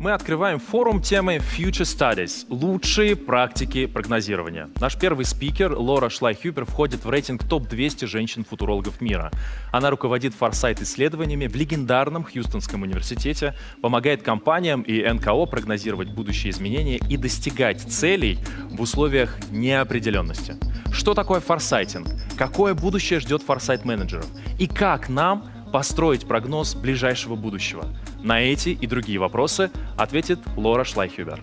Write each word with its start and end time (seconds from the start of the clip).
Мы 0.00 0.12
открываем 0.12 0.58
форум 0.60 1.02
темы 1.02 1.42
Future 1.58 1.82
Studies– 1.82 2.46
лучшие 2.48 3.16
практики 3.16 3.84
прогнозирования. 3.84 4.70
Наш 4.80 4.98
первый 4.98 5.26
спикер, 5.26 5.74
Лора 5.76 6.08
Шлайхюпер, 6.08 6.64
входит 6.64 7.04
в 7.04 7.10
рейтинг 7.10 7.44
топ-200 7.44 8.06
женщин-футурологов 8.06 9.02
мира. 9.02 9.30
Она 9.70 9.90
руководит 9.90 10.32
форсайт-исследованиями 10.32 11.48
в 11.48 11.54
легендарном 11.54 12.24
Хьюстонском 12.24 12.80
университете, 12.80 13.54
помогает 13.82 14.22
компаниям 14.22 14.80
и 14.80 15.06
НКО 15.06 15.44
прогнозировать 15.44 16.08
будущие 16.08 16.52
изменения 16.52 16.96
и 16.96 17.18
достигать 17.18 17.82
целей 17.82 18.38
в 18.70 18.80
условиях 18.80 19.36
неопределенности. 19.50 20.56
Что 20.90 21.12
такое 21.12 21.40
форсайтинг? 21.40 22.08
Какое 22.38 22.72
будущее 22.72 23.20
ждет 23.20 23.42
форсайт-менеджеров? 23.42 24.26
И 24.58 24.66
как 24.66 25.10
нам 25.10 25.49
построить 25.70 26.26
прогноз 26.26 26.74
ближайшего 26.74 27.36
будущего? 27.36 27.86
На 28.22 28.40
эти 28.40 28.70
и 28.70 28.86
другие 28.86 29.18
вопросы 29.18 29.70
ответит 29.96 30.40
Лора 30.56 30.84
Шлайхюбер. 30.84 31.42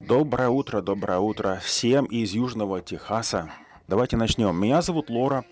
Доброе 0.00 0.48
утро, 0.48 0.80
доброе 0.80 1.18
утро 1.18 1.60
всем 1.62 2.04
из 2.06 2.32
Южного 2.32 2.80
Техаса. 2.80 3.50
Давайте 3.86 4.16
начнем. 4.16 4.56
Меня 4.56 4.82
зовут 4.82 5.10
Лора. 5.10 5.44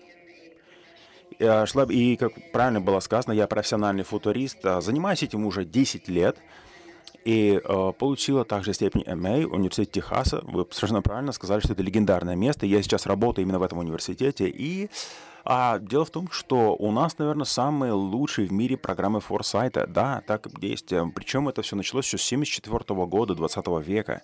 И, 1.39 2.17
как 2.17 2.33
правильно 2.51 2.81
было 2.81 2.99
сказано, 2.99 3.33
я 3.33 3.47
профессиональный 3.47 4.03
футурист. 4.03 4.57
Занимаюсь 4.79 5.23
этим 5.23 5.45
уже 5.45 5.63
10 5.63 6.07
лет. 6.09 6.37
И 7.25 7.59
э, 7.61 7.93
получила 7.97 8.45
также 8.45 8.73
степень 8.73 9.03
MA 9.03 9.45
в 9.45 9.53
университете 9.53 10.01
Техаса. 10.01 10.41
Вы 10.43 10.65
совершенно 10.71 11.01
правильно 11.01 11.31
сказали, 11.31 11.59
что 11.59 11.73
это 11.73 11.83
легендарное 11.83 12.35
место. 12.35 12.65
Я 12.65 12.81
сейчас 12.81 13.05
работаю 13.05 13.45
именно 13.45 13.59
в 13.59 13.63
этом 13.63 13.77
университете. 13.77 14.49
И 14.49 14.89
а 15.51 15.79
дело 15.79 16.05
в 16.05 16.11
том, 16.11 16.29
что 16.29 16.75
у 16.75 16.91
нас, 16.91 17.17
наверное, 17.17 17.45
самые 17.45 17.93
лучшие 17.93 18.47
в 18.47 18.51
мире 18.51 18.77
программы 18.77 19.19
форсайта. 19.19 19.87
Да, 19.87 20.21
так 20.27 20.47
есть. 20.61 20.93
Причем 21.15 21.49
это 21.49 21.63
все 21.63 21.75
началось 21.75 22.05
еще 22.05 22.19
с 22.19 22.21
74 22.21 23.05
года 23.07 23.33
20 23.33 23.65
века. 23.83 24.21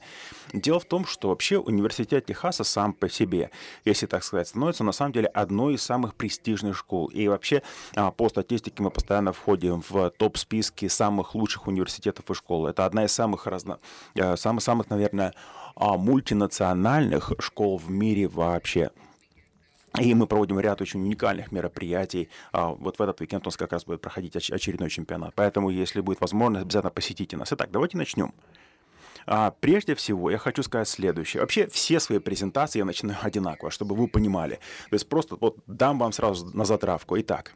Дело 0.54 0.80
в 0.80 0.86
том, 0.86 1.04
что 1.08 1.30
вообще 1.30 1.58
университет 1.58 2.28
Техаса 2.28 2.64
сам 2.64 2.94
по 2.94 3.10
себе, 3.10 3.50
если 3.86 4.06
так 4.06 4.24
сказать, 4.24 4.50
становится 4.50 4.84
на 4.84 4.92
самом 4.92 5.14
деле 5.14 5.26
одной 5.26 5.74
из 5.74 5.82
самых 5.82 6.14
престижных 6.14 6.78
школ. 6.78 7.08
И 7.08 7.28
вообще 7.28 7.64
а, 7.96 8.12
по 8.12 8.30
статистике 8.30 8.84
мы 8.84 8.92
постоянно 8.92 9.34
входим 9.34 9.82
в 9.90 10.12
топ-списки 10.12 10.88
самых 10.88 11.34
лучших 11.34 11.66
университетов 11.66 12.30
и 12.30 12.36
школ. 12.36 12.68
Это 12.68 12.86
одна 12.86 13.04
из 13.06 13.12
самых, 13.12 13.48
разно... 13.48 13.80
Э, 14.14 14.38
самых, 14.38 14.62
самых 14.62 14.92
наверное, 14.92 15.34
а, 15.76 15.98
мультинациональных 15.98 17.34
школ 17.40 17.80
в 17.80 17.90
мире 17.90 18.28
вообще. 18.28 18.92
И 20.00 20.14
мы 20.14 20.28
проводим 20.28 20.60
ряд 20.60 20.82
очень 20.82 21.02
уникальных 21.02 21.52
мероприятий. 21.52 22.30
А, 22.52 22.70
вот 22.70 23.00
в 23.00 23.02
этот 23.02 23.22
уикенд 23.22 23.46
у 23.46 23.48
нас 23.48 23.58
как 23.58 23.72
раз 23.72 23.86
будет 23.86 24.02
проходить 24.02 24.36
очередной 24.36 24.90
чемпионат. 24.90 25.34
Поэтому, 25.36 25.70
если 25.70 26.02
будет 26.02 26.22
возможность, 26.22 26.66
обязательно 26.66 26.92
посетите 26.92 27.38
нас. 27.38 27.52
Итак, 27.52 27.70
давайте 27.72 27.98
начнем. 27.98 28.34
А, 29.28 29.52
прежде 29.60 29.96
всего, 29.96 30.30
я 30.30 30.38
хочу 30.38 30.64
сказать 30.64 30.88
следующее. 30.88 31.42
Вообще, 31.42 31.68
все 31.68 32.00
свои 32.00 32.20
презентации 32.20 32.80
я 32.80 32.86
начинаю 32.86 33.18
одинаково, 33.24 33.72
чтобы 33.72 33.96
вы 33.96 34.08
понимали. 34.08 34.56
То 34.90 34.94
есть 34.96 35.08
просто 35.10 35.38
вот 35.40 35.58
дам 35.68 36.00
вам 36.00 36.12
сразу 36.12 36.46
на 36.56 36.66
затравку. 36.66 37.20
Итак, 37.20 37.54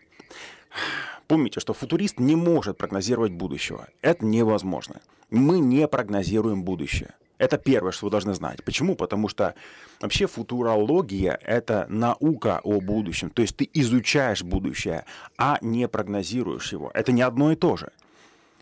помните, 1.28 1.60
что 1.60 1.74
футурист 1.74 2.20
не 2.20 2.36
может 2.36 2.78
прогнозировать 2.78 3.32
будущего. 3.32 3.88
Это 4.02 4.26
невозможно. 4.26 5.02
Мы 5.30 5.60
не 5.60 5.88
прогнозируем 5.88 6.64
будущее. 6.64 7.14
Это 7.40 7.58
первое, 7.58 7.92
что 7.92 8.06
вы 8.06 8.12
должны 8.12 8.34
знать. 8.34 8.64
Почему? 8.64 8.96
Потому 8.96 9.30
что 9.30 9.56
вообще 10.02 10.28
футурология— 10.28 11.40
это 11.44 11.88
наука 11.90 12.60
о 12.64 12.82
будущем. 12.82 13.30
То 13.30 13.42
есть 13.42 13.56
ты 13.56 13.68
изучаешь 13.74 14.44
будущее, 14.44 15.06
а 15.38 15.58
не 15.62 15.88
прогнозируешь 15.88 16.74
его. 16.74 16.92
Это 16.94 17.12
не 17.12 17.22
одно 17.22 17.52
и 17.52 17.56
то 17.56 17.78
же. 17.78 17.92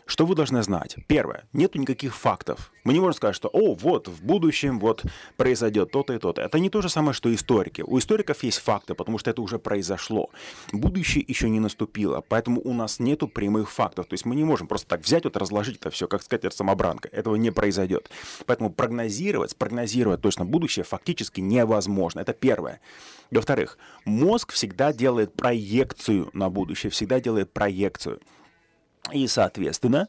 Что 0.08 0.24
вы 0.24 0.34
должны 0.34 0.62
знать? 0.62 0.96
Первое. 1.06 1.44
Нету 1.52 1.78
никаких 1.78 2.16
фактов. 2.16 2.72
Мы 2.82 2.94
не 2.94 2.98
можем 2.98 3.12
сказать, 3.12 3.36
что, 3.36 3.48
о, 3.48 3.74
вот, 3.74 4.08
в 4.08 4.24
будущем 4.24 4.78
вот 4.78 5.04
произойдет 5.36 5.90
то-то 5.90 6.14
и 6.14 6.18
то-то. 6.18 6.40
Это 6.40 6.58
не 6.58 6.70
то 6.70 6.80
же 6.80 6.88
самое, 6.88 7.12
что 7.12 7.32
историки. 7.34 7.82
У 7.82 7.98
историков 7.98 8.42
есть 8.42 8.58
факты, 8.58 8.94
потому 8.94 9.18
что 9.18 9.28
это 9.28 9.42
уже 9.42 9.58
произошло. 9.58 10.30
Будущее 10.72 11.22
еще 11.28 11.50
не 11.50 11.60
наступило, 11.60 12.24
поэтому 12.26 12.62
у 12.62 12.72
нас 12.72 13.00
нету 13.00 13.28
прямых 13.28 13.70
фактов. 13.70 14.06
То 14.06 14.14
есть 14.14 14.24
мы 14.24 14.34
не 14.34 14.44
можем 14.44 14.66
просто 14.66 14.88
так 14.88 15.02
взять, 15.02 15.24
вот 15.24 15.36
разложить 15.36 15.76
это 15.76 15.90
все, 15.90 16.08
как 16.08 16.22
сказать, 16.22 16.54
самобранка. 16.54 17.10
Этого 17.12 17.36
не 17.36 17.50
произойдет. 17.50 18.08
Поэтому 18.46 18.70
прогнозировать, 18.70 19.50
спрогнозировать 19.50 20.22
точно 20.22 20.46
будущее 20.46 20.84
фактически 20.84 21.42
невозможно. 21.42 22.20
Это 22.20 22.32
первое. 22.32 22.80
Во-вторых, 23.30 23.76
мозг 24.06 24.52
всегда 24.52 24.94
делает 24.94 25.34
проекцию 25.34 26.30
на 26.32 26.48
будущее, 26.48 26.88
всегда 26.88 27.20
делает 27.20 27.52
проекцию. 27.52 28.20
И, 29.12 29.26
соответственно, 29.26 30.08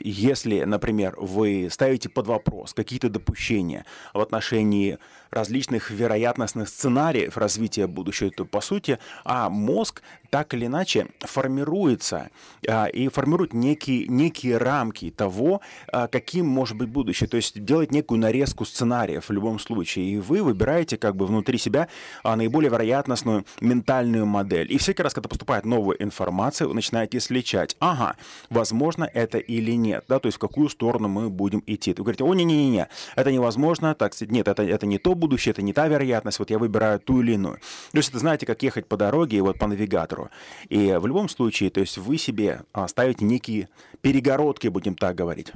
если, 0.00 0.64
например, 0.64 1.14
вы 1.18 1.68
ставите 1.70 2.08
под 2.08 2.26
вопрос 2.26 2.74
какие-то 2.74 3.08
допущения 3.08 3.84
в 4.12 4.20
отношении 4.20 4.98
различных 5.30 5.90
вероятностных 5.90 6.68
сценариев 6.68 7.36
развития 7.36 7.86
будущего, 7.86 8.30
то, 8.30 8.44
по 8.44 8.60
сути, 8.60 8.98
а 9.24 9.50
мозг 9.50 10.02
так 10.30 10.52
или 10.54 10.66
иначе 10.66 11.06
формируется 11.20 12.30
а, 12.66 12.86
и 12.86 13.08
формирует 13.08 13.52
некие, 13.54 14.06
некие 14.08 14.58
рамки 14.58 15.10
того, 15.10 15.60
а, 15.90 16.06
каким 16.06 16.46
может 16.46 16.76
быть 16.76 16.88
будущее. 16.88 17.28
То 17.28 17.36
есть 17.36 17.62
делает 17.64 17.92
некую 17.92 18.20
нарезку 18.20 18.64
сценариев 18.64 19.28
в 19.28 19.32
любом 19.32 19.58
случае. 19.58 20.06
И 20.06 20.18
вы 20.18 20.42
выбираете 20.42 20.96
как 20.96 21.16
бы 21.16 21.26
внутри 21.26 21.58
себя 21.58 21.88
наиболее 22.24 22.70
вероятностную 22.70 23.44
ментальную 23.60 24.26
модель. 24.26 24.72
И 24.72 24.78
всякий 24.78 25.02
раз, 25.02 25.14
когда 25.14 25.28
поступает 25.28 25.64
новая 25.64 25.96
информация, 25.98 26.68
вы 26.68 26.74
начинаете 26.74 27.20
сличать. 27.20 27.76
Ага, 27.80 28.16
возможно, 28.50 29.08
это 29.12 29.27
это 29.28 29.38
или 29.38 29.72
нет, 29.72 30.04
да, 30.08 30.18
то 30.18 30.26
есть 30.26 30.36
в 30.36 30.40
какую 30.40 30.68
сторону 30.68 31.08
мы 31.08 31.30
будем 31.30 31.62
идти. 31.66 31.90
Вы 31.90 32.04
говорите, 32.04 32.24
о, 32.24 32.34
не-не-не, 32.34 32.88
это 33.16 33.30
невозможно, 33.32 33.94
так 33.94 34.12
нет, 34.22 34.48
это, 34.48 34.62
это 34.62 34.86
не 34.86 34.98
то 34.98 35.14
будущее, 35.14 35.52
это 35.52 35.62
не 35.62 35.72
та 35.72 35.86
вероятность, 35.88 36.38
вот 36.38 36.50
я 36.50 36.58
выбираю 36.58 36.98
ту 37.00 37.20
или 37.20 37.32
иную. 37.32 37.58
То 37.92 37.98
есть 37.98 38.08
это 38.10 38.18
знаете, 38.18 38.46
как 38.46 38.62
ехать 38.62 38.86
по 38.86 38.96
дороге, 38.96 39.42
вот 39.42 39.58
по 39.58 39.66
навигатору. 39.66 40.30
И 40.68 40.92
в 40.98 41.06
любом 41.06 41.28
случае, 41.28 41.70
то 41.70 41.80
есть 41.80 41.98
вы 41.98 42.18
себе 42.18 42.62
а, 42.72 42.88
ставите 42.88 43.24
некие 43.24 43.68
перегородки, 44.00 44.68
будем 44.68 44.94
так 44.94 45.14
говорить. 45.14 45.52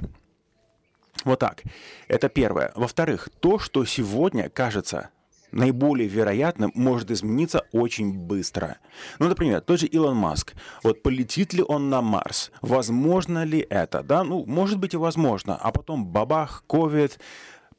Вот 1.23 1.39
так. 1.39 1.63
Это 2.07 2.29
первое. 2.29 2.71
Во-вторых, 2.75 3.29
то, 3.39 3.59
что 3.59 3.85
сегодня 3.85 4.49
кажется 4.49 5.09
наиболее 5.53 6.07
вероятным, 6.07 6.71
может 6.75 7.11
измениться 7.11 7.63
очень 7.71 8.13
быстро. 8.13 8.77
Ну, 9.19 9.29
например, 9.29 9.61
тот 9.61 9.79
же 9.79 9.87
Илон 9.87 10.17
Маск. 10.17 10.53
Вот 10.83 11.01
полетит 11.03 11.53
ли 11.53 11.63
он 11.65 11.89
на 11.89 12.01
Марс? 12.01 12.51
Возможно 12.61 13.43
ли 13.43 13.65
это? 13.69 14.03
Да, 14.03 14.23
ну, 14.23 14.43
может 14.45 14.79
быть 14.79 14.93
и 14.93 14.97
возможно. 14.97 15.55
А 15.55 15.71
потом 15.71 16.05
бабах, 16.05 16.63
ковид, 16.67 17.19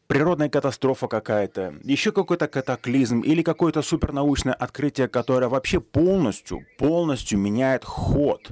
природная 0.06 0.48
катастрофа 0.48 1.08
какая-то, 1.08 1.74
еще 1.82 2.12
какой-то 2.12 2.46
катаклизм 2.46 3.20
или 3.20 3.42
какое-то 3.42 3.82
супернаучное 3.82 4.54
открытие, 4.54 5.08
которое 5.08 5.48
вообще 5.48 5.80
полностью, 5.80 6.64
полностью 6.78 7.38
меняет 7.38 7.84
ход 7.84 8.50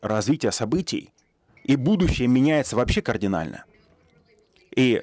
развития 0.00 0.52
событий, 0.52 1.10
и 1.64 1.76
будущее 1.76 2.28
меняется 2.28 2.76
вообще 2.76 3.00
кардинально. 3.00 3.64
И 4.76 5.02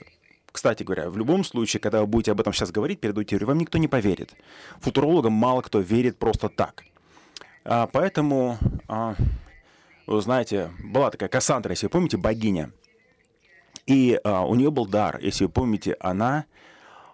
кстати 0.52 0.84
говоря, 0.84 1.10
в 1.10 1.18
любом 1.18 1.44
случае, 1.44 1.80
когда 1.80 2.02
вы 2.02 2.08
будете 2.08 2.32
об 2.32 2.42
этом 2.42 2.54
сейчас 2.54 2.72
говорить 2.72 3.00
перед 3.00 3.16
аудиторией, 3.16 3.48
вам 3.48 3.60
никто 3.60 3.78
не 3.78 3.88
поверит. 3.88 4.34
Футурологам 4.80 5.34
мало 5.34 5.62
кто 5.62 5.80
верит 5.80 6.18
просто 6.18 6.50
так. 6.50 6.84
А, 7.64 7.88
поэтому, 7.88 8.58
а, 8.88 9.16
вы 10.08 10.22
знаете, 10.22 10.72
была 10.84 11.10
такая 11.12 11.30
Кассандра, 11.30 11.72
если 11.72 11.86
вы 11.86 11.92
помните, 11.92 12.18
богиня. 12.18 12.72
И 13.86 14.20
а, 14.24 14.46
у 14.46 14.56
нее 14.56 14.72
был 14.72 14.86
дар, 14.86 15.20
если 15.22 15.46
вы 15.46 15.52
помните, 15.52 15.96
она 16.00 16.46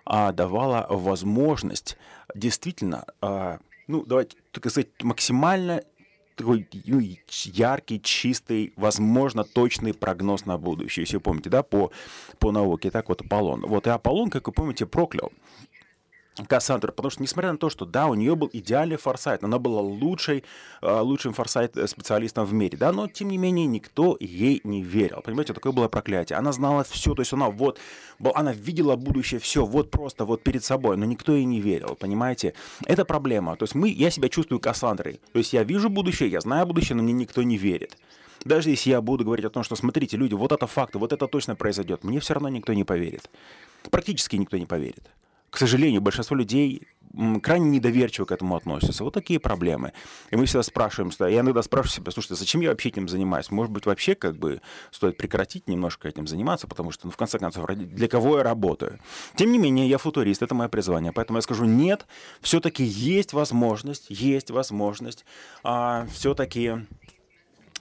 а, 0.05 0.31
давала 0.31 0.87
возможность 0.89 1.97
действительно, 2.33 3.05
а, 3.21 3.59
ну, 3.87 4.03
давайте 4.05 4.37
так 4.51 4.71
сказать, 4.71 4.89
максимально 5.03 5.83
такой 6.37 6.67
ну, 6.85 7.01
яркий, 7.45 8.01
чистый, 8.01 8.73
возможно, 8.75 9.43
точный 9.43 9.93
прогноз 9.93 10.45
на 10.45 10.57
будущее. 10.57 11.03
Если 11.03 11.17
вы 11.17 11.21
помните, 11.21 11.49
да, 11.49 11.63
по, 11.63 11.91
по 12.39 12.51
науке, 12.51 12.91
так 12.91 13.09
вот 13.09 13.21
Аполлон. 13.21 13.61
Вот 13.61 13.87
и 13.87 13.89
Аполлон, 13.89 14.29
как 14.29 14.47
вы 14.47 14.53
помните, 14.53 14.85
проклял 14.85 15.31
Кассандру, 16.45 16.91
потому 16.91 17.09
что, 17.09 17.23
несмотря 17.23 17.51
на 17.51 17.57
то, 17.57 17.69
что, 17.69 17.85
да, 17.85 18.07
у 18.07 18.13
нее 18.13 18.35
был 18.35 18.49
идеальный 18.53 18.97
форсайт, 18.97 19.43
она 19.43 19.57
была 19.57 19.81
лучшей, 19.81 20.43
э, 20.81 20.99
лучшим 20.99 21.33
форсайт-специалистом 21.33 22.45
в 22.45 22.53
мире, 22.53 22.77
да, 22.77 22.91
но, 22.91 23.07
тем 23.07 23.29
не 23.29 23.37
менее, 23.37 23.65
никто 23.65 24.17
ей 24.19 24.61
не 24.63 24.83
верил, 24.83 25.21
понимаете, 25.21 25.53
такое 25.53 25.71
было 25.71 25.87
проклятие. 25.87 26.37
Она 26.37 26.51
знала 26.51 26.83
все, 26.83 27.15
то 27.15 27.21
есть 27.21 27.33
она 27.33 27.49
вот, 27.49 27.79
она 28.35 28.53
видела 28.53 28.95
будущее 28.95 29.39
все, 29.39 29.65
вот 29.65 29.89
просто, 29.89 30.25
вот 30.25 30.43
перед 30.43 30.63
собой, 30.63 30.97
но 30.97 31.05
никто 31.05 31.33
ей 31.33 31.45
не 31.45 31.59
верил, 31.59 31.95
понимаете. 31.95 32.53
Это 32.85 33.05
проблема, 33.05 33.55
то 33.55 33.63
есть 33.63 33.73
мы, 33.73 33.89
я 33.89 34.11
себя 34.11 34.29
чувствую 34.29 34.59
Кассандрой, 34.59 35.19
то 35.33 35.39
есть 35.39 35.53
я 35.53 35.63
вижу 35.63 35.89
будущее, 35.89 36.29
я 36.29 36.41
знаю 36.41 36.67
будущее, 36.67 36.95
но 36.95 37.03
мне 37.03 37.13
никто 37.13 37.41
не 37.41 37.57
верит. 37.57 37.97
Даже 38.45 38.69
если 38.69 38.91
я 38.91 39.01
буду 39.01 39.25
говорить 39.25 39.45
о 39.45 39.49
том, 39.49 39.63
что, 39.63 39.75
смотрите, 39.75 40.15
люди, 40.15 40.35
вот 40.35 40.51
это 40.51 40.67
факты, 40.67 40.99
вот 40.99 41.11
это 41.11 41.27
точно 41.27 41.55
произойдет, 41.55 42.03
мне 42.03 42.19
все 42.19 42.35
равно 42.35 42.49
никто 42.49 42.73
не 42.73 42.83
поверит. 42.83 43.29
Практически 43.89 44.35
никто 44.35 44.57
не 44.57 44.65
поверит 44.65 45.09
к 45.57 45.59
сожалению, 45.59 46.01
большинство 46.01 46.37
людей 46.37 46.83
крайне 47.41 47.67
недоверчиво 47.71 48.25
к 48.25 48.31
этому 48.31 48.55
относятся. 48.55 49.03
Вот 49.03 49.15
такие 49.15 49.39
проблемы. 49.39 49.91
И 50.29 50.35
мы 50.35 50.45
всегда 50.45 50.61
спрашиваем, 50.61 51.11
я 51.31 51.39
иногда 51.39 51.63
спрашиваю 51.63 51.95
себя, 51.95 52.11
слушайте, 52.11 52.35
зачем 52.35 52.61
я 52.61 52.69
вообще 52.69 52.89
этим 52.89 53.09
занимаюсь? 53.09 53.49
Может 53.49 53.71
быть, 53.71 53.87
вообще 53.87 54.13
как 54.13 54.37
бы 54.37 54.61
стоит 54.91 55.17
прекратить 55.17 55.67
немножко 55.67 56.07
этим 56.07 56.27
заниматься, 56.27 56.67
потому 56.67 56.91
что, 56.91 57.07
ну, 57.07 57.11
в 57.11 57.17
конце 57.17 57.39
концов, 57.39 57.65
для 57.75 58.07
кого 58.07 58.37
я 58.37 58.43
работаю? 58.43 58.99
Тем 59.35 59.51
не 59.51 59.57
менее, 59.57 59.89
я 59.89 59.97
футурист, 59.97 60.43
это 60.43 60.53
мое 60.53 60.69
призвание. 60.69 61.11
Поэтому 61.11 61.39
я 61.39 61.41
скажу, 61.41 61.65
нет, 61.65 62.05
все-таки 62.39 62.83
есть 62.83 63.33
возможность, 63.33 64.11
есть 64.11 64.51
возможность 64.51 65.25
а, 65.63 66.05
все-таки 66.13 66.85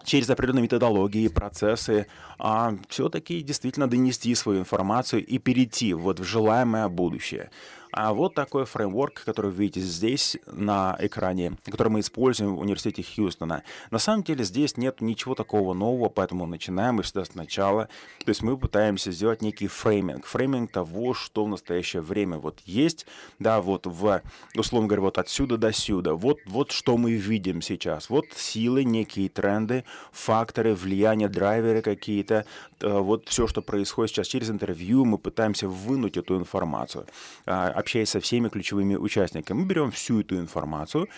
через 0.07 0.31
определенные 0.31 0.63
методологии, 0.63 1.29
процессы, 1.29 2.07
а 2.39 2.75
все-таки 2.89 3.43
действительно 3.43 3.89
донести 3.89 4.35
свою 4.35 4.61
информацию 4.61 5.27
и 5.27 5.39
перейти 5.39 5.93
вот 5.93 6.21
в 6.21 6.25
желаемое 6.25 6.89
будущее. 6.89 7.51
А 7.97 8.13
вот 8.13 8.35
такой 8.35 8.67
фреймворк, 8.67 9.25
который 9.25 9.51
вы 9.51 9.63
видите 9.63 9.81
здесь 9.81 10.37
на 10.45 10.99
экране, 11.01 11.57
который 11.65 11.89
мы 11.89 12.01
используем 12.01 12.55
в 12.55 12.61
университете 12.61 13.03
Хьюстона. 13.03 13.63
На 13.91 13.99
самом 13.99 14.23
деле 14.23 14.45
здесь 14.45 14.77
нет 14.77 15.01
ничего 15.01 15.35
такого 15.35 15.73
нового, 15.73 16.11
поэтому 16.11 16.45
начинаем 16.45 16.97
мы 16.97 17.05
всегда 17.05 17.25
сначала. 17.25 17.89
То 18.23 18.29
есть 18.29 18.43
мы 18.43 18.59
пытаемся 18.59 19.13
сделать 19.13 19.41
некий 19.41 19.67
фрейминг. 19.67 20.27
Фрейминг 20.27 20.73
того, 20.73 21.15
что 21.15 21.47
в 21.47 21.49
настоящее 21.49 22.03
время 22.03 22.37
вот 22.37 22.61
есть, 22.67 23.07
да, 23.39 23.63
вот 23.63 23.87
в, 23.87 24.21
условно 24.55 24.89
говоря, 24.89 25.01
вот 25.01 25.17
отсюда 25.17 25.57
до 25.57 25.73
сюда. 25.73 26.13
Вот, 26.13 26.41
вот 26.45 26.73
что 26.73 26.99
мы 26.99 27.13
видим 27.13 27.63
сейчас. 27.63 28.11
Вот 28.11 28.27
силы, 28.37 28.85
некие 28.85 29.31
тренды, 29.31 29.85
факторы, 30.13 30.75
влияния, 30.75 31.31
драйверы 31.31 31.81
какие-то. 31.81 32.45
Э, 32.81 32.99
вот 32.99 33.31
все, 33.31 33.47
что 33.47 33.63
происходит 33.63 34.11
сейчас 34.11 34.27
через 34.27 34.51
интервью, 34.51 35.07
мы 35.07 35.17
пытаемся 35.17 35.67
вынуть 35.67 36.19
эту 36.19 36.37
информацию 36.37 37.07
а, 37.47 37.86
общаясь 37.87 38.11
со 38.11 38.19
всеми 38.19 38.49
ключевыми 38.49 38.97
участниками. 38.97 39.61
Мы 39.61 39.65
берем 39.65 39.93
всю 39.93 40.21
эту 40.21 40.37
информацию, 40.39 41.09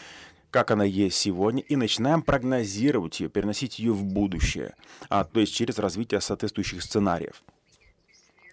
как 0.51 0.71
она 0.71 0.85
есть 0.85 1.17
сегодня, 1.17 1.63
и 1.63 1.77
начинаем 1.77 2.21
прогнозировать 2.21 3.21
ее, 3.21 3.31
переносить 3.31 3.79
ее 3.79 3.93
в 3.93 4.05
будущее, 4.05 4.75
а, 5.09 5.25
то 5.25 5.41
есть 5.41 5.55
через 5.55 5.79
развитие 5.79 6.21
соответствующих 6.21 6.83
сценариев. 6.83 7.43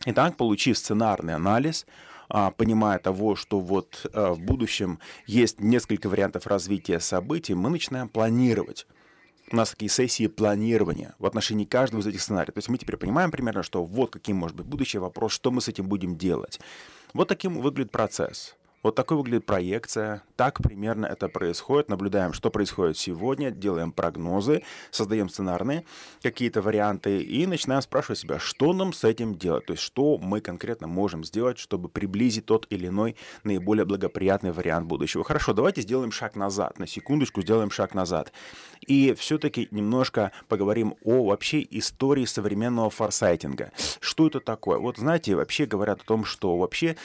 Итак, 0.06 0.38
получив 0.38 0.78
сценарный 0.78 1.36
анализ, 1.36 1.86
а, 2.30 2.52
понимая 2.52 3.00
того, 3.00 3.36
что 3.36 3.60
вот 3.60 4.06
а, 4.14 4.34
в 4.34 4.40
будущем 4.40 5.00
есть 5.28 5.60
несколько 5.60 6.08
вариантов 6.08 6.48
развития 6.48 7.02
событий, 7.02 7.54
мы 7.54 7.70
начинаем 7.70 8.08
планировать. 8.08 8.88
У 9.52 9.58
нас 9.58 9.72
такие 9.72 9.90
сессии 9.90 10.28
планирования 10.28 11.16
в 11.20 11.26
отношении 11.26 11.66
каждого 11.66 12.00
из 12.00 12.08
этих 12.08 12.22
сценариев. 12.22 12.54
То 12.54 12.60
есть 12.60 12.70
мы 12.70 12.78
теперь 12.78 12.96
понимаем 12.98 13.30
примерно, 13.30 13.62
что 13.62 13.84
вот 13.84 14.12
каким 14.12 14.38
может 14.38 14.56
быть 14.56 14.66
будущее 14.66 15.02
вопрос, 15.02 15.34
что 15.34 15.52
мы 15.52 15.60
с 15.60 15.68
этим 15.68 15.88
будем 15.88 16.18
делать. 16.18 16.62
Вот 17.16 17.30
таким 17.30 17.62
выглядит 17.62 17.92
процесс. 17.92 18.58
Вот 18.84 18.94
такой 18.94 19.16
выглядит 19.16 19.46
проекция. 19.46 20.22
Так 20.36 20.62
примерно 20.62 21.08
это 21.08 21.30
происходит. 21.30 21.90
Наблюдаем, 21.90 22.34
что 22.34 22.52
происходит 22.52 22.98
сегодня, 22.98 23.50
делаем 23.50 23.92
прогнозы, 23.94 24.64
создаем 24.92 25.28
сценарные 25.30 25.86
какие-то 26.22 26.62
варианты 26.62 27.24
и 27.24 27.48
начинаем 27.48 27.82
спрашивать 27.82 28.20
себя, 28.20 28.38
что 28.38 28.74
нам 28.74 28.94
с 28.94 29.04
этим 29.04 29.34
делать. 29.34 29.66
То 29.66 29.74
есть, 29.74 29.82
что 29.82 30.18
мы 30.20 30.42
конкретно 30.42 30.88
можем 30.88 31.24
сделать, 31.24 31.58
чтобы 31.58 31.90
приблизить 31.90 32.46
тот 32.46 32.68
или 32.70 32.88
иной 32.88 33.16
наиболее 33.44 33.86
благоприятный 33.86 34.52
вариант 34.52 34.86
будущего. 34.86 35.24
Хорошо, 35.24 35.54
давайте 35.54 35.82
сделаем 35.82 36.12
шаг 36.12 36.36
назад. 36.36 36.78
На 36.78 36.86
секундочку 36.86 37.42
сделаем 37.42 37.72
шаг 37.72 37.96
назад. 37.96 38.34
И 38.88 39.14
все-таки 39.14 39.68
немножко 39.72 40.32
поговорим 40.48 40.96
о 41.04 41.26
вообще 41.26 41.66
истории 41.70 42.26
современного 42.26 42.90
форсайтинга. 42.90 43.72
Что 44.00 44.28
это 44.28 44.40
такое? 44.40 44.78
Вот 44.78 44.98
знаете, 44.98 45.36
вообще 45.36 45.66
говорят 45.66 46.02
о 46.02 46.06
том, 46.06 46.26
что 46.26 46.58
вообще 46.58 46.96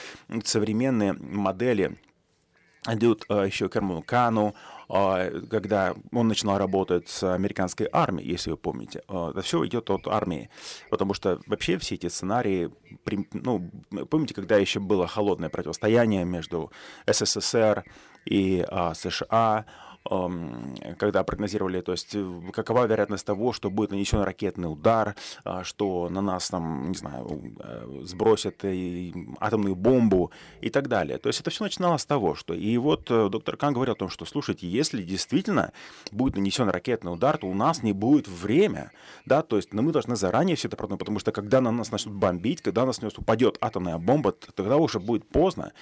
современные 0.43 1.13
модели 1.13 1.97
идут 2.87 3.25
э, 3.29 3.45
еще 3.45 3.69
к 3.69 3.79
Кану, 4.05 4.55
э, 4.89 5.41
когда 5.49 5.93
он 6.11 6.27
начинал 6.27 6.57
работать 6.57 7.07
с 7.09 7.23
американской 7.23 7.87
армией, 7.91 8.29
если 8.29 8.51
вы 8.51 8.57
помните. 8.57 9.03
Э, 9.07 9.29
это 9.31 9.41
все 9.41 9.63
идет 9.65 9.89
от 9.89 10.07
армии, 10.07 10.49
потому 10.89 11.13
что 11.13 11.39
вообще 11.45 11.77
все 11.77 11.95
эти 11.95 12.07
сценарии, 12.07 12.71
ну, 13.33 13.69
помните, 14.09 14.33
когда 14.33 14.57
еще 14.57 14.79
было 14.79 15.07
холодное 15.07 15.49
противостояние 15.49 16.25
между 16.25 16.71
СССР 17.05 17.83
и 18.25 18.65
США, 18.95 19.65
когда 20.03 21.23
прогнозировали, 21.23 21.81
то 21.81 21.91
есть 21.91 22.15
э, 22.15 22.41
какова 22.53 22.85
вероятность 22.87 23.25
того, 23.25 23.53
что 23.53 23.69
будет 23.69 23.91
нанесен 23.91 24.21
ракетный 24.21 24.71
удар, 24.71 25.15
а, 25.43 25.63
что 25.63 26.09
на 26.09 26.21
нас 26.21 26.49
там, 26.49 26.89
не 26.89 26.97
знаю, 26.97 27.55
э, 27.59 28.01
сбросят 28.03 28.65
атомную 29.39 29.75
бомбу 29.75 30.31
и 30.59 30.69
так 30.69 30.87
далее. 30.87 31.19
То 31.19 31.27
есть 31.29 31.39
это 31.39 31.51
все 31.51 31.63
начиналось 31.63 32.01
с 32.01 32.05
того, 32.05 32.33
что... 32.33 32.53
И 32.53 32.77
вот 32.77 33.11
э, 33.11 33.29
доктор 33.29 33.57
Кан 33.57 33.73
говорил 33.73 33.93
о 33.93 33.97
том, 33.97 34.09
что, 34.09 34.25
слушайте, 34.25 34.67
если 34.67 35.03
действительно 35.03 35.71
будет 36.11 36.35
нанесен 36.35 36.69
ракетный 36.69 37.13
удар, 37.13 37.37
то 37.37 37.47
у 37.47 37.53
нас 37.53 37.83
не 37.83 37.93
будет 37.93 38.27
время, 38.27 38.91
да, 39.25 39.43
то 39.43 39.57
есть 39.57 39.71
но 39.71 39.83
мы 39.83 39.91
должны 39.91 40.15
заранее 40.15 40.55
все 40.55 40.67
это 40.67 40.77
продумать, 40.77 40.99
потому 40.99 41.19
что 41.19 41.31
когда 41.31 41.61
на 41.61 41.71
нас 41.71 41.91
начнут 41.91 42.15
бомбить, 42.15 42.61
когда 42.61 42.81
на 42.81 42.87
нас 42.87 43.17
упадет 43.17 43.57
атомная 43.61 43.97
бомба, 43.97 44.31
тогда 44.31 44.77
уже 44.77 44.99
будет 44.99 45.27
поздно. 45.27 45.73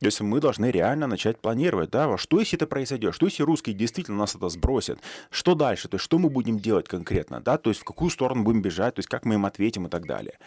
Есть 0.00 0.20
мы 0.20 0.40
должны 0.40 0.70
реально 0.70 1.06
начать 1.06 1.38
планировать, 1.38 1.90
да, 1.90 2.08
во 2.08 2.18
что 2.18 2.40
если 2.40 2.56
это 2.56 2.66
произойдет, 2.66 3.14
что 3.14 3.26
если 3.26 3.42
русские 3.42 3.74
действительно 3.74 4.18
нас 4.18 4.34
это 4.34 4.48
сбросят, 4.48 4.98
что 5.30 5.54
дальше, 5.54 5.88
то 5.88 5.96
есть 5.96 6.04
что 6.04 6.18
мы 6.18 6.28
будем 6.30 6.58
делать 6.58 6.88
конкретно, 6.88 7.40
да, 7.40 7.58
то 7.58 7.70
есть 7.70 7.80
в 7.80 7.84
какую 7.84 8.10
сторону 8.10 8.42
будем 8.42 8.62
бежать, 8.62 8.94
то 8.94 9.00
есть 9.00 9.08
как 9.08 9.24
мы 9.24 9.34
им 9.34 9.46
ответим 9.46 9.86
и 9.86 9.90
так 9.90 10.06
далее. 10.06 10.38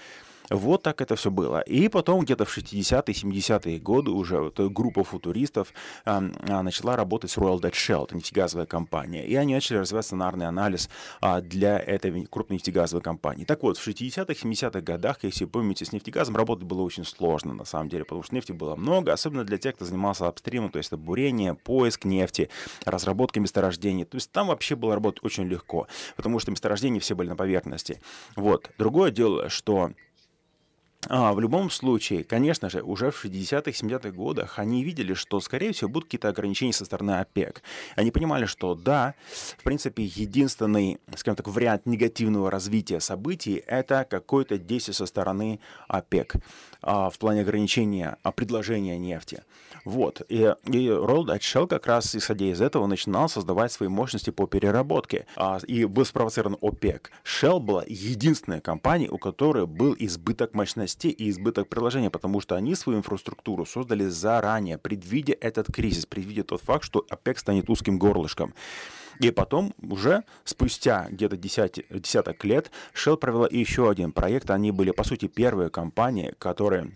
Вот 0.50 0.84
так 0.84 1.02
это 1.02 1.16
все 1.16 1.30
было. 1.30 1.60
И 1.62 1.90
потом 1.90 2.22
где-то 2.22 2.46
в 2.46 2.58
60-е, 2.58 3.14
70-е 3.14 3.80
годы 3.80 4.12
уже 4.12 4.40
вот 4.40 4.60
группа 4.60 5.04
футуристов 5.04 5.74
а, 6.06 6.24
а, 6.48 6.64
начала 6.64 6.96
работать 6.96 7.32
с 7.32 7.38
Royal 7.38 7.60
Dutch 7.60 7.74
Shell, 7.74 8.14
нефтегазовая 8.14 8.66
компания, 8.66 9.26
и 9.26 9.36
они 9.36 9.54
начали 9.54 9.78
развивать 9.78 10.06
сценарный 10.06 10.48
анализ 10.48 10.90
а, 11.22 11.42
для 11.42 11.78
этой 11.78 12.26
крупной 12.26 12.58
нефтегазовой 12.58 13.02
компании. 13.02 13.46
Так 13.46 13.64
вот, 13.64 13.78
в 13.78 13.88
60-х, 13.88 14.34
70-х 14.34 14.82
годах, 14.82 15.20
если 15.24 15.46
вы 15.46 15.52
помните, 15.52 15.86
с 15.86 15.92
нефтегазом 15.92 16.36
работать 16.36 16.66
было 16.66 16.82
очень 16.82 17.04
сложно, 17.04 17.54
на 17.54 17.66
самом 17.66 17.90
деле, 17.90 18.06
потому 18.06 18.24
что 18.24 18.34
нефти 18.36 18.52
было 18.54 18.76
много, 18.76 19.14
особенно 19.14 19.44
для 19.44 19.58
тех, 19.58 19.76
кто 19.76 19.86
занимался 19.86 20.28
апстримом, 20.28 20.70
то 20.70 20.78
есть 20.78 20.90
это 20.90 20.98
бурение, 20.98 21.56
поиск 21.56 22.06
нефти, 22.06 22.50
разработка 22.86 23.40
месторождений. 23.40 24.06
То 24.06 24.16
есть 24.16 24.32
там 24.32 24.48
вообще 24.48 24.76
было 24.76 24.96
работать 24.96 25.24
очень 25.24 25.44
легко, 25.44 25.88
потому 26.16 26.40
что 26.40 26.52
месторождения 26.52 27.00
все 27.00 27.16
были 27.16 27.30
на 27.30 27.36
поверхности. 27.36 28.00
Вот. 28.36 28.70
Другое 28.78 29.12
дело, 29.12 29.50
что 29.50 29.92
а, 31.10 31.34
в 31.34 31.40
любом 31.40 31.70
случае, 31.70 32.24
конечно 32.24 32.70
же, 32.70 32.82
уже 32.82 33.12
в 33.12 33.24
60-х, 33.24 33.72
70-х 33.72 34.10
годах 34.12 34.58
они 34.58 34.84
видели, 34.84 35.14
что, 35.14 35.40
скорее 35.40 35.72
всего, 35.72 35.90
будут 35.90 36.06
какие-то 36.06 36.30
ограничения 36.30 36.74
со 36.74 36.86
стороны 36.86 37.12
ОПЕК. 37.12 37.62
Они 37.96 38.12
понимали, 38.12 38.46
что 38.46 38.74
да, 38.74 39.14
в 39.58 39.64
принципе, 39.64 40.04
единственный, 40.04 41.00
скажем 41.16 41.36
так, 41.36 41.48
вариант 41.48 41.86
негативного 41.86 42.50
развития 42.50 43.00
событий– 43.00 43.64
это 43.68 44.06
какое-то 44.10 44.58
действие 44.58 44.96
со 44.96 45.06
стороны 45.06 45.60
ОПЕК 45.88 46.36
а, 46.82 47.10
в 47.10 47.20
плане 47.20 47.42
ограничения 47.42 48.18
а, 48.24 48.32
предложения 48.32 48.98
нефти. 48.98 49.44
Вот. 49.86 50.22
И, 50.28 50.40
и 50.66 50.88
Royal 50.88 51.26
Dutch 51.26 51.40
Shell 51.40 51.68
как 51.68 51.88
раз, 51.88 52.16
исходя 52.16 52.48
из 52.48 52.60
этого, 52.60 52.88
начинал 52.88 53.30
создавать 53.30 53.72
свои 53.72 53.88
мощности 53.88 54.32
по 54.32 54.48
переработке. 54.48 55.28
А, 55.36 55.60
и 55.66 55.86
был 55.86 56.06
спровоцирован 56.06 56.58
ОПЕК. 56.60 57.12
Shell 57.24 57.60
была 57.60 57.84
единственная 57.88 58.62
компания, 58.62 59.10
у 59.10 59.18
которой 59.18 59.66
был 59.68 59.96
избыток 59.98 60.54
мощностей 60.88 61.12
и 61.12 61.30
избыток 61.30 61.68
приложения, 61.68 62.10
потому 62.10 62.42
что 62.42 62.56
они 62.56 62.76
свою 62.76 63.00
инфраструктуру 63.00 63.66
создали 63.66 64.06
заранее, 64.06 64.78
предвидя 64.78 65.36
этот 65.42 65.68
кризис, 65.68 66.06
предвидя 66.06 66.44
тот 66.44 66.62
факт, 66.62 66.84
что 66.84 67.06
ОПЕК 67.10 67.40
станет 67.40 67.70
узким 67.70 68.00
горлышком. 68.00 68.54
И 69.20 69.32
потом, 69.32 69.74
уже 69.82 70.24
спустя 70.46 71.08
где-то 71.10 71.38
десяток 71.38 72.46
лет, 72.46 72.72
Shell 72.94 73.18
провела 73.18 73.48
еще 73.50 73.90
один 73.90 74.12
проект. 74.12 74.50
Они 74.50 74.72
были, 74.72 74.92
по 74.92 75.04
сути, 75.04 75.28
первые 75.28 75.70
компании, 75.70 76.34
которые 76.40 76.92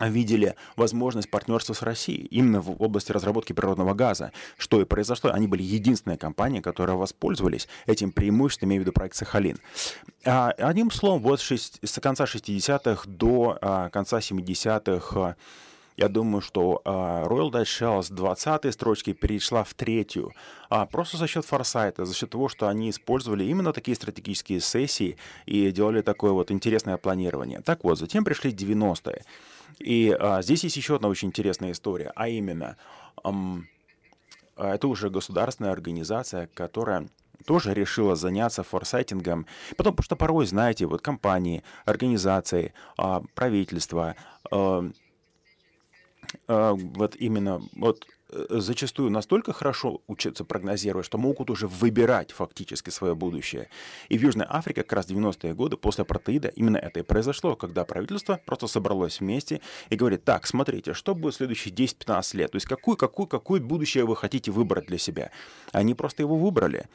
видели 0.00 0.56
возможность 0.76 1.30
партнерства 1.30 1.72
с 1.72 1.82
Россией 1.82 2.26
именно 2.26 2.60
в 2.60 2.82
области 2.82 3.12
разработки 3.12 3.52
природного 3.52 3.94
газа. 3.94 4.32
Что 4.58 4.80
и 4.80 4.84
произошло. 4.84 5.30
Они 5.32 5.46
были 5.46 5.62
единственная 5.62 6.16
компания, 6.16 6.60
которая 6.60 6.96
воспользовались 6.96 7.68
этим 7.86 8.10
преимуществом, 8.10 8.70
имею 8.70 8.82
в 8.82 8.84
виду 8.84 8.92
проект 8.92 9.14
«Сахалин». 9.14 9.58
А, 10.24 10.50
одним 10.50 10.90
словом, 10.90 11.22
вот 11.22 11.40
с 11.40 12.00
конца 12.00 12.24
60-х 12.24 13.08
до 13.08 13.58
а, 13.60 13.90
конца 13.90 14.18
70-х 14.18 15.36
Я 15.96 16.08
думаю, 16.08 16.40
что 16.40 16.82
Royal 16.84 17.52
Dutch 17.52 17.64
Shell 17.64 18.02
с 18.02 18.10
20 18.10 18.72
строчки 18.74 19.12
перешла 19.12 19.62
в 19.62 19.74
третью, 19.74 20.32
а, 20.68 20.86
просто 20.86 21.18
за 21.18 21.28
счет 21.28 21.44
форсайта, 21.44 22.04
за 22.04 22.14
счет 22.14 22.30
того, 22.30 22.48
что 22.48 22.66
они 22.66 22.90
использовали 22.90 23.44
именно 23.44 23.72
такие 23.72 23.94
стратегические 23.94 24.60
сессии 24.60 25.16
и 25.46 25.70
делали 25.70 26.02
такое 26.02 26.32
вот 26.32 26.50
интересное 26.50 26.96
планирование. 26.96 27.60
Так 27.60 27.84
вот, 27.84 27.98
затем 27.98 28.24
пришли 28.24 28.50
90-е. 28.50 29.22
И 29.78 30.14
а, 30.18 30.42
здесь 30.42 30.64
есть 30.64 30.76
еще 30.76 30.96
одна 30.96 31.08
очень 31.08 31.28
интересная 31.28 31.72
история, 31.72 32.12
а 32.14 32.28
именно, 32.28 32.76
эм, 33.24 33.68
это 34.56 34.88
уже 34.88 35.10
государственная 35.10 35.72
организация, 35.72 36.48
которая 36.54 37.08
тоже 37.44 37.74
решила 37.74 38.16
заняться 38.16 38.62
форсайтингом, 38.62 39.46
потому 39.76 40.02
что 40.02 40.16
порой, 40.16 40.46
знаете, 40.46 40.86
вот 40.86 41.02
компании, 41.02 41.62
организации, 41.84 42.72
а, 42.96 43.22
правительства, 43.34 44.16
а, 44.50 44.88
а, 46.48 46.74
вот 46.74 47.16
именно 47.16 47.60
вот 47.74 48.06
зачастую 48.48 49.10
настолько 49.10 49.52
хорошо 49.52 50.02
учатся 50.06 50.44
прогнозировать, 50.44 51.06
что 51.06 51.18
могут 51.18 51.50
уже 51.50 51.66
выбирать 51.66 52.32
фактически 52.32 52.90
свое 52.90 53.14
будущее. 53.14 53.68
И 54.08 54.18
в 54.18 54.22
Южной 54.22 54.46
Африке 54.48 54.82
как 54.82 54.92
раз 54.92 55.06
90-е 55.06 55.54
годы 55.54 55.76
после 55.76 56.02
апартеида 56.02 56.48
именно 56.48 56.76
это 56.76 57.00
и 57.00 57.02
произошло, 57.02 57.56
когда 57.56 57.84
правительство 57.84 58.40
просто 58.44 58.66
собралось 58.66 59.20
вместе 59.20 59.60
и 59.90 59.96
говорит, 59.96 60.24
так, 60.24 60.46
смотрите, 60.46 60.94
что 60.94 61.14
будет 61.14 61.34
в 61.34 61.36
следующие 61.38 61.74
10-15 61.74 62.36
лет, 62.36 62.50
то 62.52 62.56
есть 62.56 62.66
какую, 62.66 62.96
какую, 62.96 63.26
какое 63.26 63.60
будущее 63.60 64.04
вы 64.04 64.16
хотите 64.16 64.50
выбрать 64.50 64.86
для 64.86 64.98
себя. 64.98 65.30
Они 65.72 65.94
просто 65.94 66.22
его 66.22 66.36
выбрали. 66.36 66.88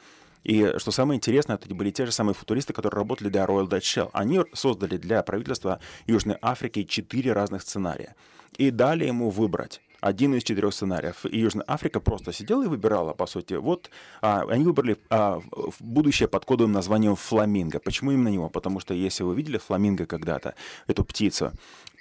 И 0.44 0.72
что 0.78 0.90
самое 0.90 1.18
интересное, 1.18 1.56
это 1.56 1.74
были 1.74 1.90
те 1.90 2.06
же 2.06 2.12
самые 2.12 2.34
футуристы, 2.34 2.72
которые 2.72 2.98
работали 2.98 3.28
для 3.28 3.44
Royal 3.44 3.68
Dutch 3.68 3.80
Shell. 3.80 4.10
Они 4.12 4.40
создали 4.54 4.96
для 4.96 5.22
правительства 5.22 5.80
Южной 6.06 6.36
Африки 6.40 6.84
четыре 6.84 7.32
разных 7.32 7.62
сценария. 7.62 8.14
И 8.56 8.70
дали 8.70 9.04
ему 9.04 9.30
выбрать 9.30 9.80
один 10.00 10.34
из 10.34 10.42
четырех 10.42 10.72
сценариев. 10.72 11.24
И 11.26 11.38
Южная 11.38 11.64
Африка 11.66 12.00
просто 12.00 12.32
сидела 12.32 12.64
и 12.64 12.68
выбирала, 12.68 13.12
по 13.12 13.26
сути. 13.26 13.54
Вот 13.54 13.90
а, 14.22 14.44
они 14.48 14.64
выбрали 14.64 14.96
а, 15.10 15.40
будущее 15.80 16.28
под 16.28 16.44
кодовым 16.44 16.72
названием 16.72 17.16
фламинго. 17.16 17.78
Почему 17.78 18.12
именно 18.12 18.28
него? 18.28 18.48
Потому 18.48 18.80
что 18.80 18.94
если 18.94 19.24
вы 19.24 19.34
видели 19.34 19.58
фламинго 19.58 20.06
когда-то, 20.06 20.54
эту 20.86 21.04
птицу, 21.04 21.52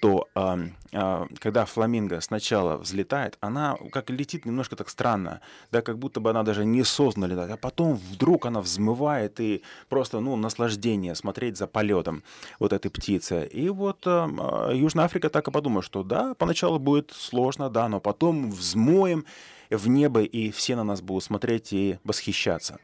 то 0.01 0.27
а, 0.35 0.59
а, 0.93 1.27
когда 1.39 1.65
фламинго 1.65 2.21
сначала 2.21 2.77
взлетает, 2.77 3.37
она 3.41 3.77
как 3.91 4.09
летит 4.09 4.45
немножко 4.45 4.75
так 4.75 4.89
странно, 4.89 5.41
да, 5.71 5.81
как 5.81 5.97
будто 5.97 6.19
бы 6.19 6.29
она 6.29 6.43
даже 6.43 6.65
не 6.65 6.83
создана 6.83 7.27
летать, 7.27 7.51
а 7.51 7.57
потом 7.57 7.95
вдруг 7.95 8.45
она 8.45 8.61
взмывает 8.61 9.39
и 9.39 9.63
просто, 9.89 10.19
ну, 10.19 10.35
наслаждение 10.35 11.15
смотреть 11.15 11.57
за 11.57 11.67
полетом 11.67 12.23
вот 12.59 12.73
этой 12.73 12.89
птицы. 12.89 13.45
И 13.47 13.69
вот 13.69 14.03
а, 14.05 14.71
Южная 14.73 15.05
Африка 15.05 15.29
так 15.29 15.47
и 15.47 15.51
подумала, 15.51 15.83
что 15.83 16.03
да, 16.03 16.33
поначалу 16.33 16.79
будет 16.79 17.11
сложно, 17.11 17.69
да, 17.69 17.87
но 17.89 17.99
потом 17.99 18.51
взмоем 18.51 19.25
в 19.69 19.87
небо, 19.87 20.23
и 20.23 20.51
все 20.51 20.75
на 20.75 20.83
нас 20.83 21.01
будут 21.01 21.23
смотреть 21.23 21.73
и 21.73 21.99
восхищаться. 22.03 22.79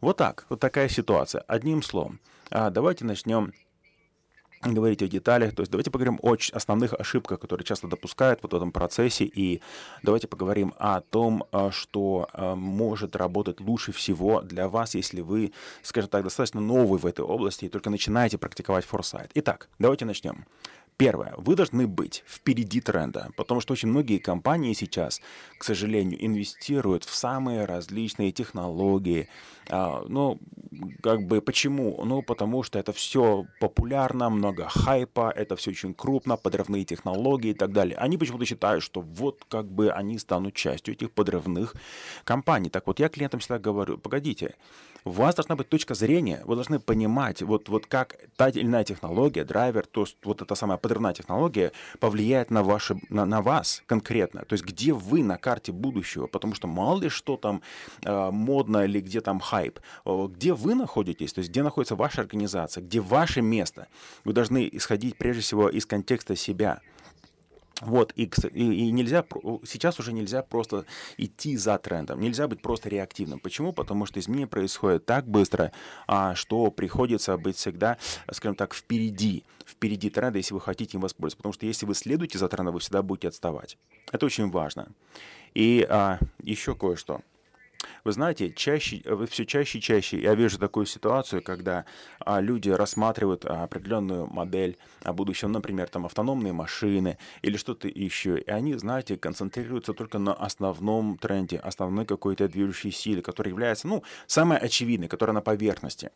Вот 0.00 0.16
так, 0.16 0.46
вот 0.48 0.60
такая 0.60 0.88
ситуация. 0.88 1.42
Одним 1.42 1.82
словом, 1.82 2.20
а, 2.50 2.70
давайте 2.70 3.04
начнем 3.04 3.52
говорить 4.72 5.02
о 5.02 5.08
деталях. 5.08 5.54
То 5.54 5.60
есть 5.60 5.70
давайте 5.70 5.90
поговорим 5.90 6.18
о 6.22 6.36
основных 6.52 6.94
ошибках, 6.94 7.40
которые 7.40 7.64
часто 7.64 7.88
допускают 7.88 8.40
вот 8.42 8.52
в 8.52 8.56
этом 8.56 8.72
процессе, 8.72 9.24
и 9.24 9.60
давайте 10.02 10.26
поговорим 10.26 10.74
о 10.78 11.00
том, 11.00 11.44
а, 11.52 11.70
что 11.70 12.28
а, 12.32 12.54
может 12.54 13.16
работать 13.16 13.60
лучше 13.60 13.92
всего 13.92 14.40
для 14.40 14.68
вас, 14.68 14.94
если 14.94 15.20
вы, 15.20 15.52
скажем 15.82 16.10
так, 16.10 16.24
достаточно 16.24 16.60
новый 16.60 16.98
в 16.98 17.06
этой 17.06 17.24
области 17.24 17.66
и 17.66 17.68
только 17.68 17.90
начинаете 17.90 18.38
практиковать 18.38 18.84
форсайт. 18.84 19.30
Итак, 19.34 19.68
давайте 19.78 20.04
начнем. 20.04 20.46
Первое. 20.96 21.34
Вы 21.36 21.56
должны 21.56 21.88
быть 21.88 22.22
впереди 22.24 22.80
тренда, 22.80 23.30
потому 23.36 23.60
что 23.60 23.72
очень 23.72 23.88
многие 23.88 24.18
компании 24.18 24.74
сейчас, 24.74 25.20
к 25.58 25.64
сожалению, 25.64 26.24
инвестируют 26.24 27.02
в 27.02 27.14
самые 27.14 27.64
различные 27.64 28.30
технологии. 28.30 29.28
А, 29.68 30.04
ну, 30.08 30.38
как 31.02 31.26
бы 31.26 31.40
почему? 31.40 32.00
Ну, 32.04 32.22
потому 32.22 32.62
что 32.62 32.78
это 32.78 32.92
все 32.92 33.44
популярно, 33.58 34.30
много 34.30 34.68
хайпа, 34.68 35.32
это 35.34 35.56
все 35.56 35.72
очень 35.72 35.94
крупно, 35.94 36.36
подрывные 36.36 36.84
технологии 36.84 37.50
и 37.50 37.54
так 37.54 37.72
далее. 37.72 37.96
Они 37.96 38.16
почему-то 38.16 38.44
считают, 38.44 38.84
что 38.84 39.00
вот 39.00 39.44
как 39.48 39.66
бы 39.66 39.90
они 39.90 40.18
станут 40.18 40.54
частью 40.54 40.94
этих 40.94 41.10
подрывных 41.10 41.74
компаний. 42.22 42.70
Так 42.70 42.86
вот, 42.86 43.00
я 43.00 43.08
клиентам 43.08 43.40
всегда 43.40 43.58
говорю, 43.58 43.98
погодите, 43.98 44.54
у 45.04 45.10
вас 45.10 45.34
должна 45.34 45.54
быть 45.56 45.68
точка 45.68 45.94
зрения, 45.94 46.42
вы 46.44 46.54
должны 46.54 46.80
понимать, 46.80 47.42
вот, 47.42 47.68
вот 47.68 47.86
как 47.86 48.16
та 48.36 48.48
или 48.48 48.62
иная 48.62 48.84
технология, 48.84 49.44
драйвер, 49.44 49.86
то 49.86 50.02
есть 50.02 50.16
вот 50.24 50.42
эта 50.42 50.54
самая 50.54 50.78
подрывная 50.78 51.12
технология 51.12 51.72
повлияет 52.00 52.50
на, 52.50 52.62
ваши, 52.62 52.96
на, 53.10 53.26
на 53.26 53.42
вас 53.42 53.82
конкретно. 53.86 54.44
То 54.44 54.54
есть 54.54 54.64
где 54.64 54.92
вы 54.92 55.22
на 55.22 55.36
карте 55.36 55.72
будущего, 55.72 56.26
потому 56.26 56.54
что 56.54 56.66
мало 56.66 57.00
ли 57.00 57.08
что 57.08 57.36
там 57.36 57.62
э, 58.02 58.30
модно 58.30 58.84
или 58.84 59.00
где 59.00 59.20
там 59.20 59.40
хайп, 59.40 59.80
где 60.04 60.54
вы 60.54 60.74
находитесь, 60.74 61.32
то 61.32 61.40
есть 61.40 61.50
где 61.50 61.62
находится 61.62 61.96
ваша 61.96 62.22
организация, 62.22 62.82
где 62.82 63.00
ваше 63.00 63.42
место. 63.42 63.88
Вы 64.24 64.32
должны 64.32 64.68
исходить 64.72 65.16
прежде 65.16 65.42
всего 65.42 65.68
из 65.68 65.86
контекста 65.86 66.36
себя. 66.36 66.80
Вот, 67.80 68.12
и, 68.14 68.30
и, 68.52 68.86
и 68.86 68.90
нельзя, 68.92 69.24
сейчас 69.66 69.98
уже 69.98 70.12
нельзя 70.12 70.42
просто 70.42 70.84
идти 71.16 71.56
за 71.56 71.76
трендом, 71.78 72.20
нельзя 72.20 72.46
быть 72.46 72.62
просто 72.62 72.88
реактивным. 72.88 73.40
Почему? 73.40 73.72
Потому 73.72 74.06
что 74.06 74.20
изменения 74.20 74.46
происходят 74.46 75.06
так 75.06 75.26
быстро, 75.26 75.72
а, 76.06 76.34
что 76.36 76.70
приходится 76.70 77.36
быть 77.36 77.56
всегда, 77.56 77.98
скажем 78.30 78.54
так, 78.54 78.74
впереди, 78.74 79.42
впереди 79.66 80.08
тренда, 80.08 80.38
если 80.38 80.54
вы 80.54 80.60
хотите 80.60 80.96
им 80.96 81.00
воспользоваться. 81.00 81.36
Потому 81.38 81.52
что 81.52 81.66
если 81.66 81.84
вы 81.84 81.94
следуете 81.94 82.38
за 82.38 82.48
трендом, 82.48 82.74
вы 82.74 82.80
всегда 82.80 83.02
будете 83.02 83.28
отставать. 83.28 83.76
Это 84.12 84.26
очень 84.26 84.50
важно. 84.50 84.88
И 85.54 85.84
а, 85.88 86.18
еще 86.42 86.76
кое-что. 86.76 87.22
Вы 88.04 88.12
знаете, 88.12 88.52
чаще, 88.52 89.00
э, 89.02 89.26
все 89.30 89.46
чаще 89.46 89.78
и 89.78 89.80
чаще 89.80 90.20
я 90.20 90.34
вижу 90.34 90.58
такую 90.58 90.84
ситуацию, 90.84 91.42
когда 91.42 91.86
а, 92.18 92.42
люди 92.42 92.68
рассматривают 92.68 93.46
а, 93.46 93.64
определенную 93.64 94.26
модель 94.26 94.76
о 95.02 95.14
будущем, 95.14 95.52
например, 95.52 95.88
там 95.88 96.04
автономные 96.04 96.52
машины 96.52 97.16
или 97.40 97.56
что-то 97.56 97.88
еще, 97.88 98.38
и 98.38 98.50
они, 98.50 98.74
знаете, 98.74 99.16
концентрируются 99.16 99.94
только 99.94 100.18
на 100.18 100.34
основном 100.34 101.16
тренде, 101.16 101.56
основной 101.56 102.04
какой-то 102.04 102.46
движущей 102.46 102.90
силе, 102.90 103.22
которая 103.22 103.52
является, 103.52 103.88
ну, 103.88 104.02
самой 104.26 104.58
очевидной, 104.58 105.08
которая 105.08 105.32
на 105.32 105.40
поверхности. 105.40 106.10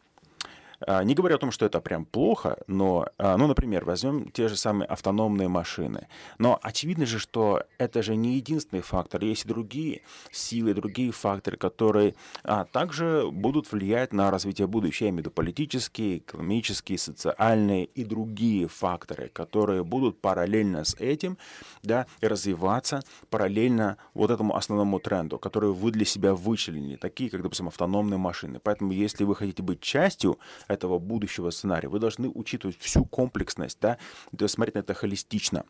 А, 0.86 1.02
не 1.02 1.14
говоря 1.14 1.36
о 1.36 1.38
том, 1.38 1.50
что 1.50 1.66
это 1.66 1.80
прям 1.80 2.04
плохо, 2.04 2.58
но, 2.66 3.06
а, 3.18 3.36
ну, 3.36 3.46
например, 3.46 3.84
возьмем 3.84 4.30
те 4.30 4.48
же 4.48 4.56
самые 4.56 4.86
автономные 4.86 5.48
машины. 5.48 6.08
Но 6.38 6.58
очевидно 6.62 7.06
же, 7.06 7.18
что 7.18 7.64
это 7.78 8.02
же 8.02 8.16
не 8.16 8.36
единственный 8.36 8.82
фактор. 8.82 9.24
Есть 9.24 9.44
и 9.44 9.48
другие 9.48 10.02
силы, 10.30 10.74
другие 10.74 11.10
факторы, 11.10 11.56
которые 11.56 12.14
а, 12.44 12.64
также 12.64 13.28
будут 13.30 13.70
влиять 13.72 14.12
на 14.12 14.30
развитие 14.30 14.66
будущего. 14.66 15.06
Я 15.06 15.10
имею 15.10 15.22
в 15.22 15.26
виду 15.26 15.30
политические, 15.30 16.18
экономические, 16.18 16.98
социальные 16.98 17.86
и 17.86 18.04
другие 18.04 18.68
факторы, 18.68 19.28
которые 19.28 19.84
будут 19.84 20.20
параллельно 20.20 20.84
с 20.84 20.94
этим 20.94 21.38
да, 21.82 22.06
развиваться, 22.20 23.02
параллельно 23.30 23.96
вот 24.14 24.30
этому 24.30 24.56
основному 24.56 25.00
тренду, 25.00 25.38
который 25.38 25.72
вы 25.72 25.90
для 25.90 26.04
себя 26.04 26.34
вычленили, 26.34 26.96
такие 26.96 27.30
как, 27.30 27.42
допустим, 27.42 27.68
автономные 27.68 28.18
машины. 28.18 28.60
Поэтому, 28.62 28.92
если 28.92 29.24
вы 29.24 29.34
хотите 29.34 29.62
быть 29.62 29.80
частью 29.80 30.38
этого 30.68 30.98
будущего 30.98 31.50
сценария. 31.50 31.88
Вы 31.88 31.98
должны 31.98 32.28
учитывать 32.28 32.78
всю 32.78 33.04
комплексность, 33.04 33.78
да, 33.80 33.98
смотреть 34.46 34.74
на 34.76 34.80
это 34.80 34.94
холистично. 34.94 35.64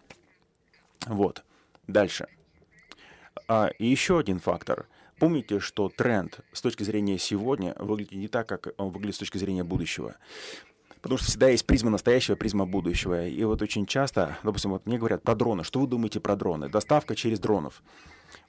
Вот. 1.06 1.44
Дальше. 1.86 2.26
А, 3.46 3.68
и 3.78 3.86
еще 3.86 4.18
один 4.18 4.40
фактор. 4.40 4.86
Помните, 5.18 5.58
что 5.58 5.88
тренд 5.88 6.40
с 6.52 6.60
точки 6.60 6.82
зрения 6.82 7.18
сегодня 7.18 7.74
выглядит 7.78 8.12
не 8.12 8.28
так, 8.28 8.48
как 8.48 8.68
он 8.76 8.90
выглядит 8.90 9.16
с 9.16 9.18
точки 9.18 9.38
зрения 9.38 9.64
будущего. 9.64 10.16
Потому 11.00 11.18
что 11.18 11.28
всегда 11.28 11.48
есть 11.48 11.66
призма 11.66 11.90
настоящего, 11.90 12.36
призма 12.36 12.66
будущего. 12.66 13.26
И 13.26 13.42
вот 13.44 13.62
очень 13.62 13.86
часто, 13.86 14.36
допустим, 14.42 14.72
вот 14.72 14.86
мне 14.86 14.98
говорят 14.98 15.22
про 15.22 15.34
дроны. 15.34 15.64
Что 15.64 15.80
вы 15.80 15.86
думаете 15.86 16.20
про 16.20 16.36
дроны? 16.36 16.68
Доставка 16.68 17.14
через 17.14 17.38
дронов. 17.38 17.82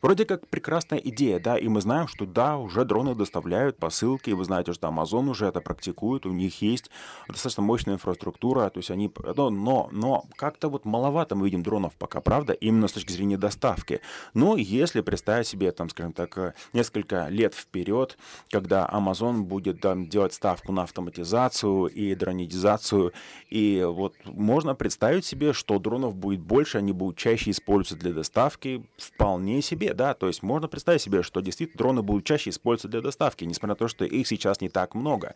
Вроде 0.01 0.25
как 0.25 0.47
прекрасная 0.47 0.99
идея, 0.99 1.39
да, 1.39 1.57
и 1.57 1.67
мы 1.67 1.81
знаем, 1.81 2.07
что 2.07 2.25
да, 2.25 2.57
уже 2.57 2.85
дроны 2.85 3.15
доставляют 3.15 3.77
посылки, 3.77 4.31
вы 4.31 4.43
знаете, 4.45 4.73
что 4.73 4.87
Amazon 4.87 5.29
уже 5.29 5.45
это 5.45 5.61
практикует, 5.61 6.25
у 6.25 6.31
них 6.31 6.61
есть 6.61 6.89
достаточно 7.27 7.63
мощная 7.63 7.95
инфраструктура, 7.95 8.69
то 8.69 8.79
есть 8.79 8.91
они, 8.91 9.11
но, 9.35 9.49
но, 9.49 9.89
но 9.91 10.25
как-то 10.35 10.69
вот 10.69 10.85
маловато 10.85 11.35
мы 11.35 11.45
видим 11.45 11.63
дронов 11.63 11.93
пока, 11.95 12.21
правда, 12.21 12.53
именно 12.53 12.87
с 12.87 12.93
точки 12.93 13.11
зрения 13.11 13.37
доставки. 13.37 14.01
Но 14.33 14.57
если 14.57 15.01
представить 15.01 15.47
себе, 15.47 15.71
там, 15.71 15.89
скажем 15.89 16.13
так, 16.13 16.55
несколько 16.73 17.27
лет 17.29 17.53
вперед, 17.53 18.17
когда 18.51 18.89
Amazon 18.91 19.41
будет 19.41 19.81
там, 19.81 20.07
делать 20.07 20.33
ставку 20.33 20.71
на 20.71 20.83
автоматизацию 20.83 21.87
и 21.87 22.15
дронизацию, 22.15 23.13
и 23.49 23.83
вот 23.85 24.15
можно 24.25 24.75
представить 24.75 25.25
себе, 25.25 25.53
что 25.53 25.79
дронов 25.79 26.15
будет 26.15 26.41
больше, 26.41 26.77
они 26.77 26.91
будут 26.91 27.17
чаще 27.17 27.51
использоваться 27.51 27.95
для 27.95 28.13
доставки, 28.13 28.85
вполне 28.97 29.61
себе, 29.61 29.68
да, 29.75 30.13
то 30.13 30.27
есть 30.27 30.43
можно 30.43 30.67
представить 30.67 31.01
себе, 31.01 31.23
что 31.23 31.41
действительно 31.41 31.77
дроны 31.77 32.01
будут 32.01 32.25
чаще 32.25 32.49
использоваться 32.49 32.87
для 32.87 33.01
доставки, 33.01 33.43
несмотря 33.43 33.69
на 33.69 33.75
то, 33.75 33.87
что 33.87 34.05
их 34.05 34.27
сейчас 34.27 34.61
не 34.61 34.69
так 34.69 34.95
много. 34.95 35.35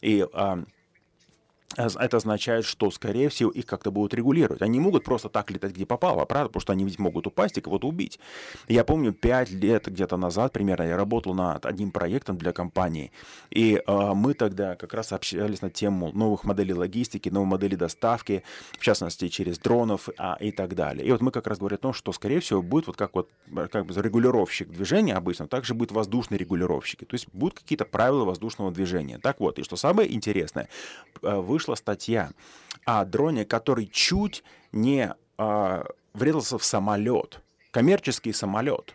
И 0.00 0.26
а, 0.32 0.64
это 1.76 2.16
означает, 2.16 2.64
что, 2.64 2.90
скорее 2.90 3.28
всего, 3.28 3.50
их 3.50 3.64
как-то 3.64 3.92
будут 3.92 4.12
регулировать. 4.14 4.60
Они 4.60 4.80
могут 4.80 5.04
просто 5.04 5.28
так 5.28 5.50
летать, 5.50 5.72
где 5.72 5.86
попало, 5.86 6.24
правда? 6.24 6.48
Потому 6.48 6.60
что 6.60 6.72
они 6.72 6.84
ведь 6.84 6.98
могут 6.98 7.26
упасть 7.28 7.58
и 7.58 7.60
кого-то 7.60 7.86
убить. 7.86 8.18
Я 8.68 8.82
помню, 8.82 9.12
пять 9.12 9.50
лет 9.50 9.86
где-то 9.86 10.16
назад 10.16 10.52
примерно 10.52 10.82
я 10.82 10.96
работал 10.96 11.32
над 11.34 11.64
одним 11.66 11.92
проектом 11.92 12.36
для 12.36 12.52
компании, 12.52 13.12
и 13.50 13.82
э, 13.86 14.12
мы 14.14 14.34
тогда 14.34 14.74
как 14.74 14.94
раз 14.94 15.12
общались 15.12 15.62
на 15.62 15.70
тему 15.70 16.10
новых 16.12 16.44
моделей 16.44 16.74
логистики, 16.74 17.28
новых 17.28 17.50
моделей 17.50 17.76
доставки, 17.76 18.42
в 18.72 18.82
частности, 18.82 19.28
через 19.28 19.58
дронов 19.58 20.08
а, 20.18 20.36
и 20.40 20.50
так 20.50 20.74
далее. 20.74 21.06
И 21.06 21.12
вот 21.12 21.20
мы 21.20 21.30
как 21.30 21.46
раз 21.46 21.58
говорим 21.58 21.76
о 21.76 21.78
том, 21.78 21.92
что, 21.92 22.12
скорее 22.12 22.40
всего, 22.40 22.62
будет 22.62 22.88
вот 22.88 22.96
как 22.96 23.14
вот 23.14 23.30
как 23.70 23.86
бы 23.86 23.94
регулировщик 23.94 24.70
движения 24.70 25.14
обычно, 25.14 25.46
также 25.46 25.74
будет 25.74 25.92
воздушный 25.92 26.38
регулировщик. 26.38 27.06
То 27.06 27.14
есть 27.14 27.28
будут 27.32 27.60
какие-то 27.60 27.84
правила 27.84 28.24
воздушного 28.24 28.72
движения. 28.72 29.18
Так 29.18 29.38
вот, 29.38 29.58
и 29.58 29.62
что 29.62 29.76
самое 29.76 30.12
интересное, 30.12 30.68
вы 31.22 31.59
вышла 31.60 31.74
статья 31.74 32.30
о 32.86 33.04
дроне, 33.04 33.44
который 33.44 33.86
чуть 33.86 34.42
не 34.72 35.14
э, 35.36 35.84
врезался 36.14 36.56
в 36.56 36.64
самолет, 36.64 37.40
коммерческий 37.70 38.32
самолет. 38.32 38.94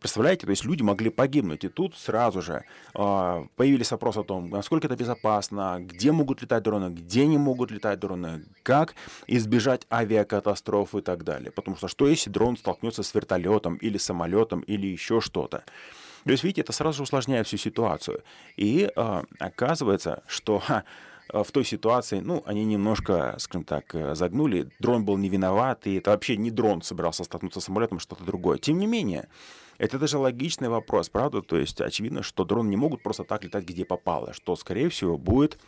Представляете, 0.00 0.46
то 0.46 0.50
есть 0.50 0.64
люди 0.64 0.82
могли 0.82 1.10
погибнуть. 1.10 1.62
И 1.62 1.68
тут 1.68 1.94
сразу 1.94 2.42
же 2.42 2.64
э, 2.94 3.46
появились 3.54 3.92
вопросы 3.92 4.18
о 4.20 4.24
том, 4.24 4.50
насколько 4.50 4.88
это 4.88 4.96
безопасно, 4.96 5.76
где 5.78 6.10
могут 6.10 6.42
летать 6.42 6.64
дроны, 6.64 6.90
где 6.92 7.26
не 7.26 7.38
могут 7.38 7.70
летать 7.70 8.00
дроны, 8.00 8.42
как 8.64 8.94
избежать 9.28 9.86
авиакатастроф 9.92 10.94
и 10.96 11.02
так 11.02 11.22
далее. 11.22 11.52
Потому 11.52 11.76
что 11.76 11.86
что 11.86 12.08
если 12.08 12.30
дрон 12.30 12.56
столкнется 12.56 13.02
с 13.02 13.14
вертолетом 13.14 13.76
или 13.76 13.98
самолетом 13.98 14.60
или 14.62 14.88
еще 14.88 15.20
что-то? 15.20 15.62
То 16.24 16.30
есть, 16.32 16.44
видите, 16.44 16.62
это 16.62 16.72
сразу 16.72 16.98
же 16.98 17.02
усложняет 17.04 17.46
всю 17.46 17.56
ситуацию. 17.56 18.22
И 18.56 18.90
э, 18.94 19.22
оказывается, 19.38 20.22
что 20.26 20.58
ха, 20.58 20.84
в 21.32 21.50
той 21.52 21.64
ситуации, 21.64 22.20
ну, 22.20 22.42
они 22.46 22.64
немножко, 22.64 23.36
скажем 23.38 23.64
так, 23.64 23.94
э, 23.94 24.14
загнули. 24.14 24.68
Дрон 24.78 25.04
был 25.04 25.16
не 25.16 25.28
виноват, 25.28 25.86
и 25.86 25.94
это 25.96 26.10
вообще 26.10 26.36
не 26.36 26.50
дрон 26.50 26.82
собирался 26.82 27.24
столкнуться 27.24 27.60
с 27.60 27.64
самолетом, 27.64 27.98
что-то 27.98 28.24
другое. 28.24 28.58
Тем 28.58 28.78
не 28.78 28.86
менее, 28.86 29.28
это 29.78 29.98
даже 29.98 30.18
логичный 30.18 30.68
вопрос, 30.68 31.08
правда? 31.08 31.42
То 31.42 31.56
есть 31.56 31.80
очевидно, 31.80 32.22
что 32.22 32.44
дроны 32.44 32.68
не 32.68 32.76
могут 32.76 33.02
просто 33.02 33.24
так 33.24 33.44
летать, 33.44 33.64
где 33.64 33.84
попало, 33.84 34.32
что, 34.32 34.56
скорее 34.56 34.88
всего, 34.88 35.16
будет 35.16 35.58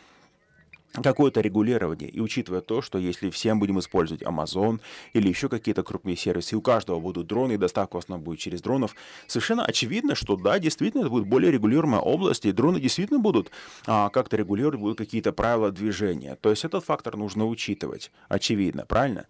какое-то 0.92 1.40
регулирование. 1.40 2.08
И 2.11 2.20
учитывая 2.20 2.61
то, 2.61 2.82
что 2.82 2.99
если 2.99 3.30
всем 3.30 3.58
будем 3.58 3.78
использовать 3.78 4.22
Amazon 4.22 4.80
или 5.14 5.28
еще 5.28 5.49
какие-то 5.49 5.82
крупные 5.82 6.16
сервисы, 6.16 6.54
и 6.54 6.58
у 6.58 6.62
каждого 6.62 7.00
будут 7.00 7.26
дроны, 7.26 7.54
и 7.54 7.56
доставка 7.56 7.96
в 7.96 7.99
основном 7.99 8.25
будет 8.25 8.40
через 8.40 8.61
дронов, 8.61 8.94
совершенно 9.26 9.64
очевидно, 9.64 10.14
что 10.14 10.37
да, 10.37 10.58
действительно, 10.58 11.02
это 11.02 11.11
будет 11.11 11.26
более 11.26 11.50
регулируемая 11.50 12.00
область, 12.00 12.44
и 12.44 12.52
дроны 12.52 12.80
действительно 12.80 13.20
будут 13.20 13.50
а, 13.87 14.11
как-то 14.11 14.37
регулировать, 14.37 14.80
будут 14.80 14.99
какие-то 14.99 15.32
правила 15.32 15.70
движения. 15.70 16.37
То 16.37 16.50
есть 16.50 16.64
этот 16.64 16.84
фактор 16.84 17.16
нужно 17.16 17.46
учитывать, 17.46 18.11
очевидно, 18.28 18.84
правильно? 18.84 19.26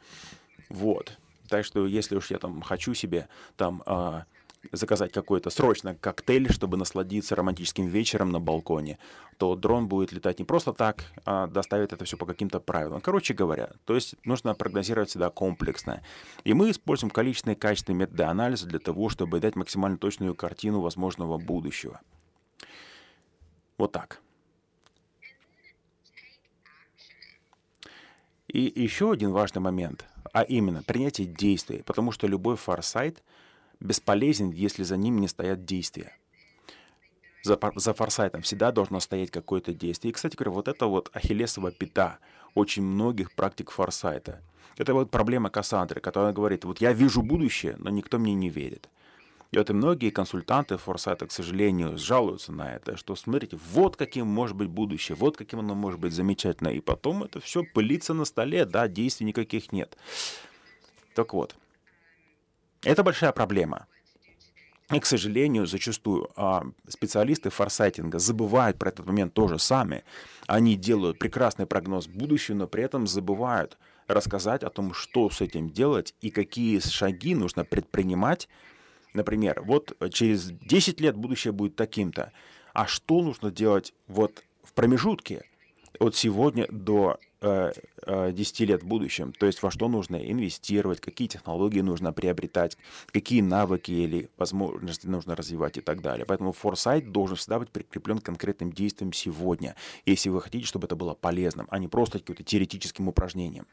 Вот. 0.68 1.16
Так 1.48 1.64
что 1.64 1.86
если 1.86 2.16
уж 2.16 2.30
я 2.30 2.38
там 2.38 2.62
хочу 2.62 2.94
себе 2.94 3.28
там 3.56 3.82
а, 3.84 4.24
заказать 4.70 5.12
какой-то 5.12 5.50
срочно 5.50 5.94
коктейль, 5.94 6.52
чтобы 6.52 6.76
насладиться 6.76 7.34
романтическим 7.34 7.86
вечером 7.86 8.30
на 8.30 8.40
балконе, 8.40 8.98
то 9.38 9.56
дрон 9.56 9.88
будет 9.88 10.12
летать 10.12 10.38
не 10.38 10.44
просто 10.44 10.72
так, 10.72 11.04
а 11.24 11.46
доставит 11.48 11.92
это 11.92 12.04
все 12.04 12.16
по 12.16 12.26
каким-то 12.26 12.60
правилам. 12.60 13.00
Короче 13.00 13.34
говоря, 13.34 13.70
то 13.84 13.94
есть 13.94 14.14
нужно 14.24 14.54
прогнозировать 14.54 15.10
всегда 15.10 15.30
комплексно. 15.30 16.02
И 16.44 16.54
мы 16.54 16.70
используем 16.70 17.10
количественные 17.10 17.56
и 17.56 17.58
качественные 17.58 18.00
методы 18.00 18.22
анализа 18.22 18.66
для 18.66 18.78
того, 18.78 19.08
чтобы 19.08 19.40
дать 19.40 19.56
максимально 19.56 19.98
точную 19.98 20.34
картину 20.34 20.80
возможного 20.80 21.38
будущего. 21.38 22.00
Вот 23.78 23.92
так. 23.92 24.20
И 28.46 28.72
еще 28.76 29.10
один 29.10 29.32
важный 29.32 29.60
момент, 29.60 30.04
а 30.32 30.42
именно 30.42 30.82
принятие 30.82 31.26
действий, 31.26 31.82
потому 31.84 32.12
что 32.12 32.26
любой 32.26 32.56
форсайт— 32.56 33.22
бесполезен, 33.82 34.50
если 34.50 34.82
за 34.82 34.96
ним 34.96 35.20
не 35.20 35.28
стоят 35.28 35.64
действия. 35.64 36.16
За, 37.42 37.58
за 37.74 37.94
форсайтом 37.94 38.42
всегда 38.42 38.70
должно 38.70 39.00
стоять 39.00 39.30
какое-то 39.30 39.72
действие. 39.72 40.10
И, 40.10 40.14
кстати 40.14 40.36
говоря, 40.36 40.52
вот 40.52 40.68
это 40.68 40.86
вот 40.86 41.10
ахиллесова 41.12 41.72
пята 41.72 42.18
очень 42.54 42.82
многих 42.82 43.32
практик 43.32 43.70
форсайта. 43.70 44.40
Это 44.78 44.94
вот 44.94 45.10
проблема 45.10 45.50
Кассандры, 45.50 46.00
которая 46.00 46.32
говорит, 46.32 46.64
вот 46.64 46.80
я 46.80 46.92
вижу 46.92 47.22
будущее, 47.22 47.76
но 47.78 47.90
никто 47.90 48.18
мне 48.18 48.34
не 48.34 48.48
верит. 48.48 48.88
И 49.50 49.58
вот 49.58 49.68
и 49.68 49.74
многие 49.74 50.08
консультанты 50.10 50.78
форсайта, 50.78 51.26
к 51.26 51.32
сожалению, 51.32 51.98
жалуются 51.98 52.52
на 52.52 52.74
это, 52.74 52.96
что 52.96 53.14
смотрите, 53.16 53.58
вот 53.72 53.96
каким 53.96 54.26
может 54.26 54.56
быть 54.56 54.68
будущее, 54.68 55.14
вот 55.14 55.36
каким 55.36 55.58
оно 55.58 55.74
может 55.74 56.00
быть 56.00 56.14
замечательно. 56.14 56.68
И 56.68 56.80
потом 56.80 57.24
это 57.24 57.38
все 57.38 57.62
пылится 57.62 58.14
на 58.14 58.24
столе, 58.24 58.64
да, 58.64 58.88
действий 58.88 59.26
никаких 59.26 59.70
нет. 59.72 59.98
Так 61.14 61.34
вот, 61.34 61.54
это 62.84 63.02
большая 63.02 63.32
проблема. 63.32 63.86
И, 64.92 65.00
к 65.00 65.06
сожалению, 65.06 65.66
зачастую 65.66 66.30
а, 66.36 66.66
специалисты 66.86 67.48
форсайтинга 67.48 68.18
забывают 68.18 68.78
про 68.78 68.90
этот 68.90 69.06
момент 69.06 69.32
тоже 69.32 69.58
сами. 69.58 70.04
Они 70.46 70.76
делают 70.76 71.18
прекрасный 71.18 71.66
прогноз 71.66 72.08
будущего, 72.08 72.56
но 72.56 72.66
при 72.66 72.82
этом 72.82 73.06
забывают 73.06 73.78
рассказать 74.06 74.62
о 74.62 74.70
том, 74.70 74.92
что 74.92 75.30
с 75.30 75.40
этим 75.40 75.70
делать 75.70 76.14
и 76.20 76.30
какие 76.30 76.78
шаги 76.80 77.34
нужно 77.34 77.64
предпринимать. 77.64 78.48
Например, 79.14 79.62
вот 79.64 79.96
через 80.10 80.50
10 80.50 81.00
лет 81.00 81.16
будущее 81.16 81.52
будет 81.52 81.76
таким-то. 81.76 82.32
А 82.74 82.86
что 82.86 83.22
нужно 83.22 83.50
делать 83.50 83.94
вот 84.08 84.42
в 84.62 84.72
промежутке 84.74 85.44
от 85.98 86.16
сегодня 86.16 86.66
до 86.70 87.18
10 87.42 88.60
э, 88.60 88.64
э, 88.64 88.66
лет 88.66 88.82
в 88.82 88.86
будущем. 88.86 89.32
То 89.32 89.46
есть 89.46 89.62
во 89.62 89.70
что 89.70 89.88
нужно 89.88 90.16
инвестировать, 90.16 91.00
какие 91.00 91.26
технологии 91.26 91.80
нужно 91.80 92.12
приобретать, 92.12 92.78
какие 93.12 93.40
навыки 93.40 93.90
или 93.90 94.30
возможности 94.36 95.06
нужно 95.06 95.34
развивать 95.34 95.76
и 95.76 95.80
так 95.80 96.00
далее. 96.00 96.24
Поэтому 96.24 96.52
форсайт 96.52 97.10
должен 97.10 97.36
всегда 97.36 97.58
быть 97.58 97.70
прикреплен 97.70 98.18
к 98.18 98.24
конкретным 98.24 98.72
действиям 98.72 99.12
сегодня, 99.12 99.74
если 100.06 100.28
вы 100.28 100.40
хотите, 100.40 100.66
чтобы 100.66 100.86
это 100.86 100.94
было 100.94 101.14
полезным, 101.14 101.66
а 101.70 101.78
не 101.78 101.88
просто 101.88 102.20
каким-то 102.20 102.44
теоретическим 102.44 103.08
упражнением. 103.08 103.66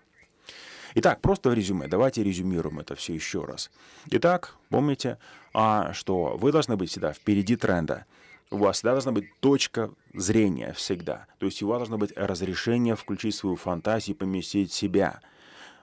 Итак, 0.95 1.21
просто 1.21 1.51
в 1.51 1.53
резюме. 1.53 1.87
Давайте 1.87 2.23
резюмируем 2.23 2.79
это 2.79 2.95
все 2.95 3.13
еще 3.13 3.45
раз. 3.45 3.69
Итак, 4.07 4.55
помните, 4.69 5.19
а, 5.53 5.93
что 5.93 6.35
вы 6.37 6.51
должны 6.51 6.77
быть 6.77 6.89
всегда 6.89 7.13
впереди 7.13 7.55
тренда 7.55 8.05
у 8.51 8.57
вас 8.57 8.77
всегда 8.77 8.93
должна 8.93 9.11
быть 9.11 9.33
точка 9.39 9.91
зрения 10.13 10.73
всегда. 10.73 11.27
То 11.37 11.45
есть 11.45 11.61
у 11.61 11.67
вас 11.67 11.79
должно 11.79 11.97
быть 11.97 12.11
разрешение 12.15 12.95
включить 12.95 13.35
свою 13.35 13.55
фантазию 13.55 14.15
поместить 14.15 14.73
себя 14.73 15.21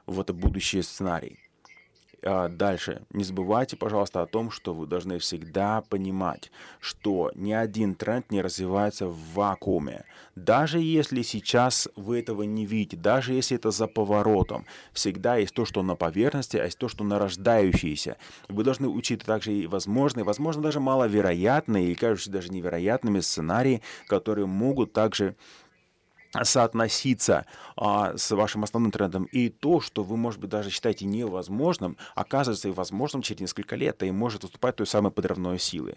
в 0.07 0.21
это 0.21 0.33
будущий 0.33 0.83
сценарий. 0.83 1.39
А, 2.29 2.49
дальше. 2.49 3.03
Не 3.11 3.23
забывайте, 3.23 3.77
пожалуйста, 3.77 4.21
о 4.21 4.27
том, 4.27 4.51
что 4.51 4.75
вы 4.75 4.89
должны 4.89 5.21
всегда 5.21 5.83
понимать, 5.83 6.51
что 6.81 7.31
ни 7.37 7.53
один 7.53 7.95
тренд 7.95 8.33
не 8.33 8.43
развивается 8.43 9.07
в 9.07 9.17
вакууме. 9.35 10.05
Даже 10.35 10.81
если 10.81 11.23
сейчас 11.23 11.89
вы 11.95 12.19
этого 12.19 12.43
не 12.43 12.67
видите, 12.67 12.97
даже 12.97 13.33
если 13.33 13.57
это 13.57 13.71
за 13.71 13.87
поворотом, 13.87 14.67
всегда 14.93 15.37
есть 15.37 15.55
то, 15.55 15.65
что 15.65 15.85
на 15.85 15.95
поверхности, 15.95 16.57
а 16.57 16.65
есть 16.65 16.79
то, 16.79 16.89
что 16.89 17.05
нарождающееся. 17.05 18.17
Вы 18.49 18.65
должны 18.65 18.89
учить 18.89 19.23
также 19.23 19.53
и 19.53 19.69
возможные, 19.69 20.25
возможно, 20.25 20.63
даже 20.63 20.81
маловероятные, 20.81 21.85
или 21.85 21.95
кажущиеся 21.95 22.33
даже 22.33 22.49
невероятными 22.49 23.21
сценарии, 23.21 23.83
которые 24.09 24.47
могут 24.47 24.93
также 24.93 25.37
соотноситься 26.45 27.47
а, 27.77 28.17
с 28.17 28.31
вашим 28.31 28.65
основным 28.65 28.93
трендом, 28.93 29.25
и 29.25 29.49
то, 29.49 29.81
что 29.81 30.03
вы, 30.03 30.17
может 30.17 30.41
быть, 30.41 30.51
даже 30.51 30.71
считаете 30.71 31.05
невозможным, 31.05 31.97
оказывается 32.15 32.69
и 32.69 32.73
возможным 32.73 33.23
через 33.23 33.41
несколько 33.41 33.77
лет, 33.77 34.03
и 34.03 34.11
может 34.11 34.45
уступать 34.45 34.77
той 34.77 34.87
самой 34.87 35.11
подрывной 35.11 35.59
силы. 35.59 35.97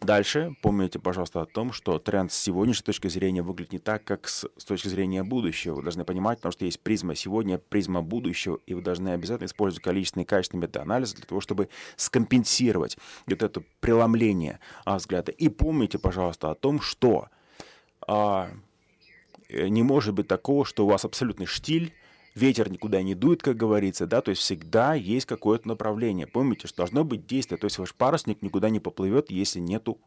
Дальше 0.00 0.56
помните, 0.62 0.98
пожалуйста, 0.98 1.42
о 1.42 1.46
том, 1.46 1.72
что 1.72 1.98
тренд 1.98 2.32
с 2.32 2.36
сегодняшней 2.36 2.84
точки 2.84 3.08
зрения 3.08 3.42
выглядит 3.42 3.72
не 3.72 3.78
так, 3.78 4.02
как 4.02 4.28
с, 4.28 4.48
с 4.56 4.64
точки 4.64 4.88
зрения 4.88 5.22
будущего. 5.22 5.74
Вы 5.74 5.82
должны 5.82 6.04
понимать, 6.04 6.38
потому 6.38 6.52
что 6.52 6.64
есть 6.64 6.80
призма 6.80 7.14
сегодня, 7.14 7.58
призма 7.58 8.00
будущего, 8.00 8.58
и 8.66 8.72
вы 8.72 8.80
должны 8.80 9.10
обязательно 9.10 9.46
использовать 9.46 9.84
количественные 9.84 10.24
и 10.24 10.26
качественные 10.26 10.62
методы 10.62 10.78
анализа 10.80 11.16
для 11.16 11.26
того, 11.26 11.42
чтобы 11.42 11.68
скомпенсировать 11.96 12.96
вот 13.26 13.42
это 13.42 13.62
преломление 13.80 14.58
а, 14.86 14.96
взгляда. 14.96 15.32
И 15.32 15.50
помните, 15.50 15.98
пожалуйста, 15.98 16.50
о 16.50 16.54
том, 16.54 16.80
что 16.80 17.28
а, 18.08 18.50
не 19.52 19.82
может 19.82 20.14
быть 20.14 20.28
такого, 20.28 20.64
что 20.64 20.84
у 20.84 20.88
вас 20.88 21.04
абсолютный 21.04 21.46
штиль, 21.46 21.92
ветер 22.34 22.70
никуда 22.70 23.02
не 23.02 23.14
дует, 23.14 23.42
как 23.42 23.56
говорится, 23.56 24.06
да, 24.06 24.20
то 24.20 24.30
есть 24.30 24.42
всегда 24.42 24.94
есть 24.94 25.26
какое-то 25.26 25.68
направление. 25.68 26.26
Помните, 26.26 26.66
что 26.66 26.78
должно 26.78 27.04
быть 27.04 27.26
действие, 27.26 27.58
то 27.58 27.66
есть 27.66 27.78
ваш 27.78 27.94
парусник 27.94 28.42
никуда 28.42 28.70
не 28.70 28.80
поплывет, 28.80 29.30
если 29.30 29.60
нету, 29.60 29.98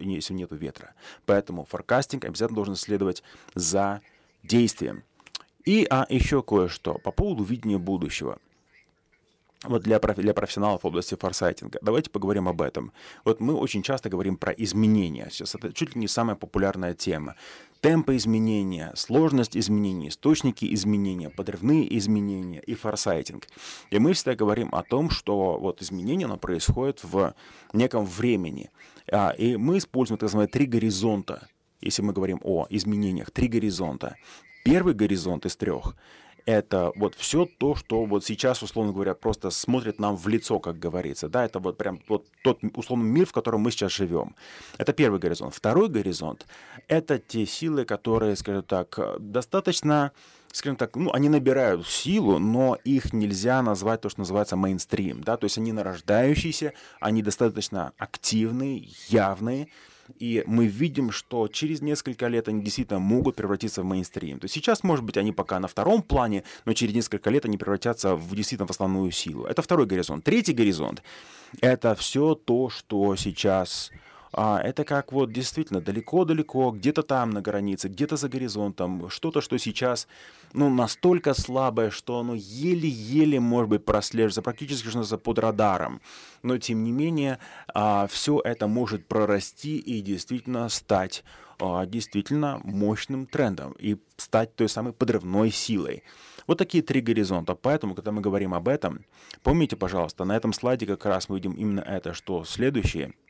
если 0.00 0.34
нету 0.34 0.56
ветра. 0.56 0.94
Поэтому 1.26 1.64
форкастинг 1.64 2.24
обязательно 2.24 2.56
должен 2.56 2.76
следовать 2.76 3.22
за 3.54 4.00
действием. 4.42 5.02
И 5.64 5.86
а, 5.90 6.06
еще 6.08 6.42
кое-что 6.42 6.94
по 6.98 7.10
поводу 7.10 7.42
видения 7.42 7.78
будущего. 7.78 8.38
Вот 9.64 9.82
для, 9.82 9.98
для 9.98 10.34
профессионалов 10.34 10.82
в 10.82 10.86
области 10.86 11.14
форсайтинга. 11.14 11.78
Давайте 11.82 12.10
поговорим 12.10 12.48
об 12.48 12.62
этом. 12.62 12.92
Вот 13.24 13.40
мы 13.40 13.54
очень 13.54 13.82
часто 13.82 14.08
говорим 14.08 14.36
про 14.36 14.52
изменения. 14.52 15.28
Сейчас 15.30 15.54
это 15.54 15.72
чуть 15.72 15.94
ли 15.94 16.00
не 16.00 16.08
самая 16.08 16.36
популярная 16.36 16.94
тема. 16.94 17.36
Темпы 17.80 18.16
изменения, 18.16 18.92
сложность 18.96 19.56
изменений, 19.56 20.08
источники 20.08 20.72
изменения, 20.74 21.30
подрывные 21.30 21.96
изменения 21.98 22.60
и 22.60 22.74
форсайтинг. 22.74 23.46
И 23.90 23.98
мы 23.98 24.12
всегда 24.12 24.34
говорим 24.34 24.74
о 24.74 24.82
том, 24.82 25.10
что 25.10 25.58
вот 25.58 25.82
изменение 25.82 26.26
оно 26.26 26.36
происходит 26.36 27.04
в 27.04 27.34
неком 27.72 28.04
времени. 28.04 28.70
А, 29.10 29.30
и 29.30 29.56
мы 29.56 29.78
используем 29.78 30.18
так 30.18 30.24
называемые 30.24 30.50
три 30.50 30.66
горизонта, 30.66 31.48
если 31.80 32.02
мы 32.02 32.12
говорим 32.12 32.40
о 32.42 32.66
изменениях, 32.70 33.30
три 33.30 33.48
горизонта. 33.48 34.16
Первый 34.64 34.94
горизонт 34.94 35.46
из 35.46 35.54
трех 35.56 35.94
это 36.46 36.92
вот 36.94 37.14
все 37.16 37.44
то, 37.44 37.74
что 37.74 38.04
вот 38.04 38.24
сейчас, 38.24 38.62
условно 38.62 38.92
говоря, 38.92 39.14
просто 39.14 39.50
смотрит 39.50 39.98
нам 39.98 40.16
в 40.16 40.26
лицо, 40.28 40.60
как 40.60 40.78
говорится, 40.78 41.28
да, 41.28 41.44
это 41.44 41.58
вот 41.58 41.76
прям 41.76 42.00
вот 42.08 42.26
тот 42.42 42.60
условный 42.74 43.10
мир, 43.10 43.26
в 43.26 43.32
котором 43.32 43.60
мы 43.60 43.72
сейчас 43.72 43.92
живем. 43.92 44.36
Это 44.78 44.92
первый 44.92 45.18
горизонт. 45.18 45.54
Второй 45.54 45.88
горизонт— 45.88 46.46
это 46.88 47.18
те 47.18 47.44
силы, 47.46 47.84
которые, 47.84 48.36
скажем 48.36 48.62
так, 48.62 48.98
достаточно 49.18 50.12
скажем 50.52 50.76
так, 50.76 50.96
ну, 50.96 51.12
они 51.12 51.28
набирают 51.28 51.86
силу, 51.86 52.38
но 52.38 52.78
их 52.82 53.12
нельзя 53.12 53.60
назвать 53.60 54.00
то, 54.00 54.08
что 54.08 54.20
называется 54.20 54.56
мейнстрим, 54.56 55.22
да, 55.22 55.36
то 55.36 55.44
есть 55.44 55.58
они 55.58 55.72
нарождающиеся, 55.72 56.72
они 56.98 57.22
достаточно 57.22 57.92
активные, 57.98 58.88
явные, 59.08 59.68
и 60.18 60.42
мы 60.46 60.66
видим, 60.66 61.10
что 61.10 61.48
через 61.48 61.80
несколько 61.82 62.28
лет 62.28 62.48
они 62.48 62.62
действительно 62.62 63.00
могут 63.00 63.36
превратиться 63.36 63.82
в 63.82 63.84
мейнстрим. 63.84 64.38
То 64.38 64.44
есть 64.44 64.54
сейчас, 64.54 64.82
может 64.82 65.04
быть, 65.04 65.16
они 65.16 65.32
пока 65.32 65.60
на 65.60 65.68
втором 65.68 66.02
плане, 66.02 66.44
но 66.64 66.72
через 66.72 66.94
несколько 66.94 67.30
лет 67.30 67.44
они 67.44 67.58
превратятся 67.58 68.16
в 68.16 68.34
действительно 68.34 68.66
в 68.66 68.70
основную 68.70 69.10
силу. 69.10 69.44
Это 69.44 69.62
второй 69.62 69.86
горизонт. 69.86 70.24
Третий 70.24 70.52
горизонт— 70.52 71.02
это 71.60 71.94
все 71.94 72.34
то, 72.34 72.68
что 72.68 73.16
сейчас 73.16 73.90
а, 74.32 74.60
это 74.60 74.84
как 74.84 75.12
вот 75.12 75.32
действительно 75.32 75.80
далеко-далеко, 75.80 76.70
где-то 76.70 77.02
там 77.02 77.30
на 77.30 77.40
границе, 77.40 77.88
где-то 77.88 78.16
за 78.16 78.28
горизонтом, 78.28 79.08
что-то, 79.10 79.40
что 79.40 79.58
сейчас 79.58 80.08
ну, 80.52 80.70
настолько 80.70 81.34
слабое, 81.34 81.90
что 81.90 82.18
оно 82.18 82.34
еле-еле, 82.34 83.40
может 83.40 83.70
быть, 83.70 83.84
прослеживается, 83.84 84.42
практически 84.42 84.88
что 84.88 85.18
под 85.18 85.38
радаром. 85.38 86.00
Но, 86.42 86.58
тем 86.58 86.84
не 86.84 86.92
менее, 86.92 87.38
а, 87.74 88.06
все 88.08 88.40
это 88.44 88.66
может 88.66 89.06
прорасти 89.06 89.78
и 89.78 90.00
действительно 90.00 90.68
стать 90.68 91.24
а, 91.58 91.86
действительно 91.86 92.60
мощным 92.64 93.26
трендом 93.26 93.72
и 93.78 93.96
стать 94.16 94.54
той 94.56 94.68
самой 94.68 94.92
подрывной 94.92 95.50
силой. 95.50 96.02
Вот 96.46 96.58
такие 96.58 96.82
три 96.82 97.00
горизонта. 97.00 97.54
Поэтому, 97.54 97.94
когда 97.94 98.12
мы 98.12 98.20
говорим 98.20 98.54
об 98.54 98.68
этом, 98.68 99.04
помните, 99.42 99.76
пожалуйста, 99.76 100.24
на 100.24 100.36
этом 100.36 100.52
слайде 100.52 100.86
как 100.86 101.04
раз 101.06 101.28
мы 101.28 101.36
видим 101.36 101.52
именно 101.52 101.80
это, 101.80 102.12
что 102.14 102.44
следующие– 102.44 103.12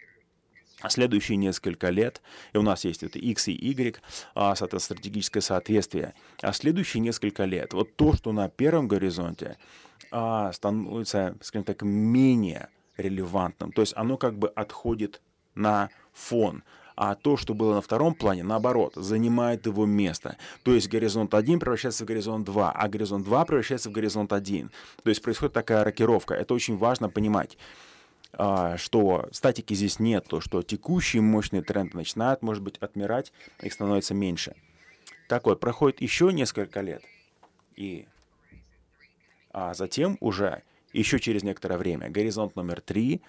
следующие 0.89 1.37
несколько 1.37 1.91
лет, 1.91 2.23
и 2.53 2.59
у 2.59 2.62
нас 2.62 2.85
есть 2.85 3.03
это 3.03 3.19
X 3.19 3.49
и 3.49 3.53
Y, 3.53 4.01
а, 4.35 4.55
это 4.59 4.79
стратегическое 4.79 5.41
соответствие, 5.41 6.15
а 6.43 6.53
следующие 6.53 7.01
несколько 7.01 7.45
лет, 7.45 7.73
вот 7.73 7.97
то, 7.97 8.15
что 8.15 8.33
на 8.33 8.49
первом 8.49 8.89
горизонте 8.89 9.57
а, 10.11 10.53
становится, 10.53 11.37
скажем 11.41 11.65
так, 11.65 11.83
менее 11.83 12.69
релевантным, 12.97 13.73
то 13.73 13.83
есть 13.83 13.95
оно 13.97 14.17
как 14.17 14.39
бы 14.39 14.49
отходит 14.49 15.21
на 15.55 15.91
фон, 16.12 16.62
а 16.97 17.15
то, 17.15 17.37
что 17.37 17.55
было 17.55 17.75
на 17.75 17.83
втором 17.83 18.15
плане, 18.15 18.43
наоборот, 18.43 18.95
занимает 18.97 19.67
его 19.67 19.85
место. 19.85 20.39
То 20.62 20.73
есть 20.73 20.89
горизонт 20.89 21.35
1 21.35 21.61
превращается 21.61 22.05
в 22.05 22.07
горизонт 22.07 22.47
2, 22.47 22.73
а 22.73 22.89
горизонт 22.89 23.25
2 23.25 23.45
превращается 23.45 23.91
в 23.91 23.93
горизонт 23.93 24.33
1. 24.33 24.71
То 25.03 25.11
есть 25.11 25.21
происходит 25.23 25.53
такая 25.53 25.85
рокировка. 25.85 26.35
Это 26.35 26.55
очень 26.55 26.79
важно 26.79 27.11
понимать. 27.11 27.59
А, 28.38 28.77
что 28.77 29.29
статики 29.33 29.72
здесь 29.72 29.99
нет, 29.99 30.27
то 30.29 30.40
что 30.40 30.62
текущие 30.62 31.22
мощные 31.22 31.62
тренды 31.62 31.96
начинают, 31.96 32.42
может 32.42 32.62
быть, 32.62 32.77
отмирать, 32.79 33.33
их 33.62 33.72
становится 33.72 34.14
меньше. 34.14 34.55
Так 35.29 35.46
вот, 35.46 35.59
проходит 35.59 36.03
еще 36.03 36.33
несколько 36.33 36.83
лет, 36.83 37.03
и 37.75 38.07
а 39.51 39.72
затем 39.72 40.18
уже 40.20 40.62
еще 40.92 41.18
через 41.18 41.42
некоторое 41.42 41.79
время 41.79 42.11
горизонт 42.11 42.57
номер 42.57 42.83
три 42.83 43.22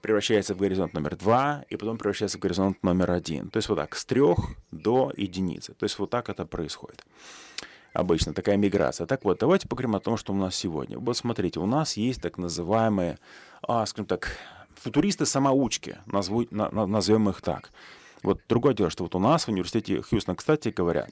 превращается 0.00 0.54
в 0.54 0.58
горизонт 0.58 0.94
номер 0.94 1.16
два, 1.16 1.64
и 1.68 1.76
потом 1.76 1.98
превращается 1.98 2.38
в 2.38 2.40
горизонт 2.40 2.80
номер 2.84 3.10
один. 3.10 3.50
То 3.50 3.56
есть 3.56 3.68
вот 3.68 3.76
так, 3.76 3.96
с 3.96 4.04
трех 4.04 4.38
до 4.70 5.12
единицы. 5.16 5.74
То 5.74 5.84
есть 5.84 5.98
вот 5.98 6.10
так 6.10 6.28
это 6.28 6.46
происходит 6.46 7.04
обычно, 7.96 8.34
такая 8.34 8.56
миграция. 8.56 9.06
Так 9.06 9.24
вот, 9.24 9.38
давайте 9.38 9.66
поговорим 9.66 9.96
о 9.96 10.00
том, 10.00 10.16
что 10.16 10.32
у 10.32 10.36
нас 10.36 10.54
сегодня. 10.54 10.98
Вот 10.98 11.16
смотрите, 11.16 11.60
у 11.60 11.66
нас 11.66 11.96
есть 11.96 12.20
так 12.20 12.36
называемые, 12.38 13.18
а, 13.62 13.86
скажем 13.86 14.06
так, 14.06 14.28
футуристы-самоучки, 14.74 15.98
назову, 16.06 16.46
на, 16.50 16.68
назовем 16.86 17.28
их 17.30 17.40
так. 17.40 17.70
Вот 18.22 18.40
другое 18.48 18.74
дело, 18.74 18.90
что 18.90 19.04
вот 19.04 19.14
у 19.14 19.18
нас 19.18 19.44
в 19.44 19.48
университете 19.48 20.02
Хьюстона, 20.02 20.36
кстати 20.36 20.68
говоря, 20.68 21.06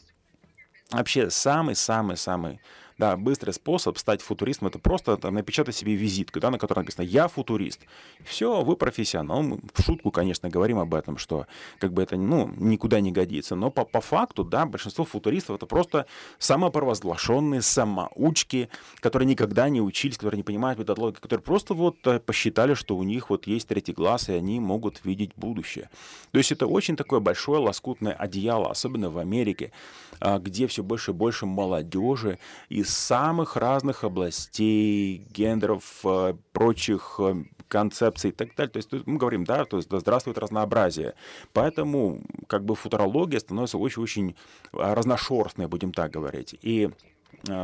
вообще 0.90 1.30
самый-самый-самый 1.30 2.60
да, 2.98 3.16
быстрый 3.16 3.50
способ 3.50 3.98
стать 3.98 4.22
футуристом 4.22 4.68
это 4.68 4.78
просто 4.78 5.16
там, 5.16 5.34
напечатать 5.34 5.74
себе 5.74 5.94
визитку, 5.94 6.40
да, 6.40 6.50
на 6.50 6.58
которой 6.58 6.80
написано 6.80 7.04
«Я 7.04 7.28
футурист». 7.28 7.80
Все, 8.24 8.62
вы 8.62 8.76
профессионал. 8.76 9.42
Мы 9.42 9.60
в 9.74 9.82
шутку, 9.82 10.10
конечно, 10.10 10.48
говорим 10.48 10.78
об 10.78 10.94
этом, 10.94 11.18
что 11.18 11.46
как 11.78 11.92
бы 11.92 12.02
это 12.02 12.16
ну, 12.16 12.52
никуда 12.56 13.00
не 13.00 13.10
годится. 13.10 13.56
Но 13.56 13.70
по, 13.70 13.84
по 13.84 14.00
факту, 14.00 14.44
да, 14.44 14.64
большинство 14.66 15.04
футуристов 15.04 15.56
это 15.56 15.66
просто 15.66 16.06
самопровозглашенные 16.38 17.62
самоучки, 17.62 18.68
которые 19.00 19.26
никогда 19.26 19.68
не 19.68 19.80
учились, 19.80 20.16
которые 20.16 20.38
не 20.38 20.44
понимают 20.44 20.78
методологии, 20.78 21.18
которые 21.18 21.42
просто 21.42 21.74
вот 21.74 21.96
э, 22.06 22.20
посчитали, 22.20 22.74
что 22.74 22.96
у 22.96 23.02
них 23.02 23.30
вот 23.30 23.46
есть 23.46 23.68
третий 23.68 23.92
глаз, 23.92 24.28
и 24.28 24.32
они 24.32 24.60
могут 24.60 25.04
видеть 25.04 25.32
будущее. 25.36 25.90
То 26.30 26.38
есть 26.38 26.52
это 26.52 26.66
очень 26.66 26.96
такое 26.96 27.20
большое 27.20 27.60
лоскутное 27.60 28.12
одеяло, 28.12 28.70
особенно 28.70 29.10
в 29.10 29.18
Америке, 29.18 29.72
а, 30.20 30.38
где 30.38 30.66
все 30.66 30.82
больше 30.82 31.10
и 31.10 31.14
больше 31.14 31.46
молодежи 31.46 32.38
и 32.68 32.83
из 32.84 32.90
самых 32.90 33.56
разных 33.56 34.04
областей, 34.04 35.26
гендеров, 35.30 36.00
э, 36.04 36.34
прочих 36.52 37.16
э, 37.18 37.44
концепций 37.68 38.28
и 38.28 38.32
так 38.32 38.54
далее. 38.54 38.70
То 38.70 38.76
есть 38.76 39.06
мы 39.06 39.16
говорим, 39.16 39.44
да, 39.44 39.64
то 39.64 39.78
есть 39.78 39.88
да 39.88 39.98
здравствует 40.00 40.36
разнообразие. 40.36 41.14
Поэтому 41.54 42.20
как 42.46 42.64
бы 42.66 42.74
футурология 42.74 43.40
становится 43.40 43.78
очень-очень 43.78 44.30
э, 44.30 44.34
разношерстной, 44.72 45.66
будем 45.66 45.92
так 45.92 46.10
говорить. 46.10 46.56
И 46.60 46.90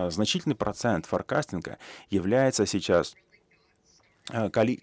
значительный 0.09 0.56
процент 0.56 1.06
форкастинга 1.06 1.78
является 2.11 2.66
сейчас 2.66 3.14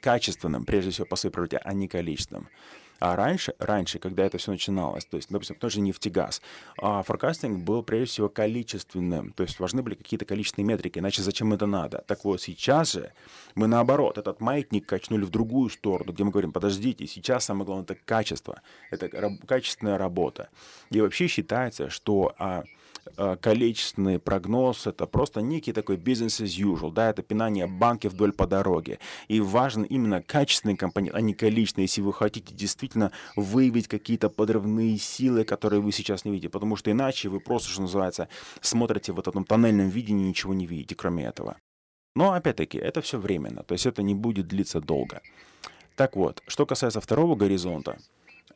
качественным, 0.01 0.65
прежде 0.65 0.89
всего, 0.89 1.05
по 1.05 1.15
своей 1.15 1.31
природе, 1.33 1.57
а 1.63 1.73
не 1.73 1.87
количественным. 1.87 2.47
А 2.99 3.15
раньше, 3.15 3.53
раньше, 3.59 3.99
когда 3.99 4.25
это 4.25 4.37
все 4.37 4.51
начиналось, 4.51 5.05
то 5.05 5.17
есть, 5.17 5.29
допустим, 5.29 5.55
тоже 5.57 5.81
нефтегаз, 5.81 6.41
а 6.81 7.03
форкастинг 7.03 7.63
был 7.63 7.83
прежде 7.83 8.11
всего 8.11 8.29
количественным, 8.29 9.33
то 9.33 9.43
есть 9.43 9.59
важны 9.59 9.83
были 9.83 9.95
какие-то 9.95 10.25
количественные 10.25 10.67
метрики, 10.67 10.99
иначе 10.99 11.21
зачем 11.21 11.53
это 11.53 11.65
надо? 11.65 12.03
Так 12.07 12.25
вот, 12.25 12.41
сейчас 12.41 12.93
же 12.93 13.11
мы 13.55 13.67
наоборот, 13.67 14.17
этот 14.17 14.41
маятник 14.41 14.85
качнули 14.85 15.25
в 15.25 15.29
другую 15.29 15.69
сторону, 15.69 16.11
где 16.11 16.23
мы 16.23 16.31
говорим, 16.31 16.51
подождите, 16.51 17.05
сейчас 17.07 17.45
самое 17.45 17.65
главное 17.65 17.83
это 17.83 17.95
качество, 17.95 18.61
это 18.91 19.09
качественная 19.45 19.97
работа. 19.97 20.49
И 20.89 21.01
вообще 21.01 21.27
считается, 21.27 21.89
что 21.89 22.33
а, 22.39 22.63
количественный 23.41 24.19
прогноз, 24.19 24.87
это 24.87 25.05
просто 25.05 25.41
некий 25.41 25.73
такой 25.73 25.97
business 25.97 26.43
as 26.43 26.57
usual, 26.59 26.91
да, 26.91 27.09
это 27.09 27.21
пинание 27.21 27.67
банки 27.67 28.07
вдоль 28.07 28.31
по 28.33 28.47
дороге. 28.47 28.99
И 29.27 29.39
важен 29.39 29.83
именно 29.83 30.21
качественный 30.21 30.75
компонент, 30.75 31.15
а 31.15 31.21
не 31.21 31.33
количественный, 31.33 31.85
если 31.85 32.01
вы 32.01 32.13
хотите 32.13 32.53
действительно 32.53 33.11
выявить 33.35 33.87
какие-то 33.87 34.29
подрывные 34.29 34.97
силы, 34.97 35.43
которые 35.43 35.81
вы 35.81 35.91
сейчас 35.91 36.25
не 36.25 36.31
видите, 36.31 36.49
потому 36.49 36.75
что 36.75 36.91
иначе 36.91 37.29
вы 37.29 37.39
просто, 37.39 37.69
что 37.69 37.81
называется, 37.81 38.27
смотрите 38.61 39.11
в 39.11 39.19
этом 39.19 39.43
тоннельном 39.43 39.89
видении 39.89 40.25
и 40.25 40.29
ничего 40.29 40.53
не 40.53 40.65
видите, 40.65 40.95
кроме 40.95 41.25
этого. 41.25 41.57
Но, 42.15 42.33
опять-таки, 42.33 42.77
это 42.77 43.01
все 43.01 43.19
временно, 43.19 43.63
то 43.63 43.73
есть 43.73 43.85
это 43.85 44.01
не 44.01 44.15
будет 44.15 44.47
длиться 44.47 44.81
долго. 44.81 45.21
Так 45.95 46.15
вот, 46.15 46.41
что 46.47 46.65
касается 46.65 47.01
второго 47.01 47.35
горизонта, 47.35 47.97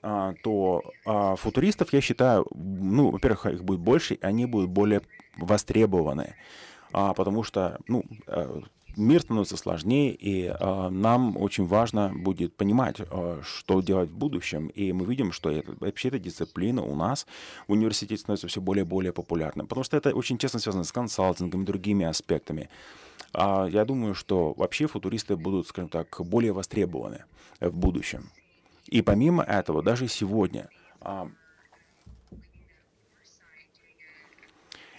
то 0.01 0.81
а, 1.05 1.35
футуристов, 1.35 1.93
я 1.93 2.01
считаю, 2.01 2.47
ну, 2.55 3.11
во-первых, 3.11 3.45
их 3.45 3.63
будет 3.63 3.81
больше, 3.81 4.15
и 4.15 4.23
они 4.23 4.45
будут 4.45 4.69
более 4.69 5.01
востребованы, 5.37 6.35
а, 6.91 7.13
потому 7.13 7.43
что, 7.43 7.79
ну, 7.87 8.03
э, 8.27 8.61
мир 8.97 9.21
становится 9.21 9.57
сложнее, 9.57 10.13
и 10.13 10.45
э, 10.45 10.89
нам 10.89 11.37
очень 11.37 11.65
важно 11.65 12.11
будет 12.13 12.55
понимать, 12.55 12.97
э, 12.99 13.41
что 13.43 13.81
делать 13.81 14.09
в 14.09 14.17
будущем. 14.17 14.67
И 14.67 14.91
мы 14.91 15.05
видим, 15.05 15.31
что 15.31 15.49
это, 15.49 15.73
вообще 15.79 16.09
эта 16.09 16.19
дисциплина 16.19 16.81
у 16.83 16.95
нас 16.95 17.25
в 17.67 17.71
университете 17.71 18.17
становится 18.17 18.47
все 18.47 18.61
более 18.61 18.83
и 18.83 18.87
более 18.87 19.13
популярной, 19.13 19.65
потому 19.65 19.83
что 19.83 19.97
это 19.97 20.13
очень 20.13 20.37
тесно 20.37 20.59
связано 20.59 20.83
с 20.83 20.91
консалтингом 20.91 21.63
и 21.63 21.65
другими 21.65 22.05
аспектами. 22.05 22.69
А 23.33 23.65
я 23.67 23.85
думаю, 23.85 24.13
что 24.13 24.53
вообще 24.57 24.87
футуристы 24.87 25.37
будут, 25.37 25.67
скажем 25.67 25.89
так, 25.89 26.19
более 26.19 26.51
востребованы 26.51 27.23
в 27.61 27.73
будущем. 27.73 28.29
И 28.91 29.01
помимо 29.01 29.41
этого, 29.43 29.81
даже 29.81 30.07
сегодня, 30.07 30.69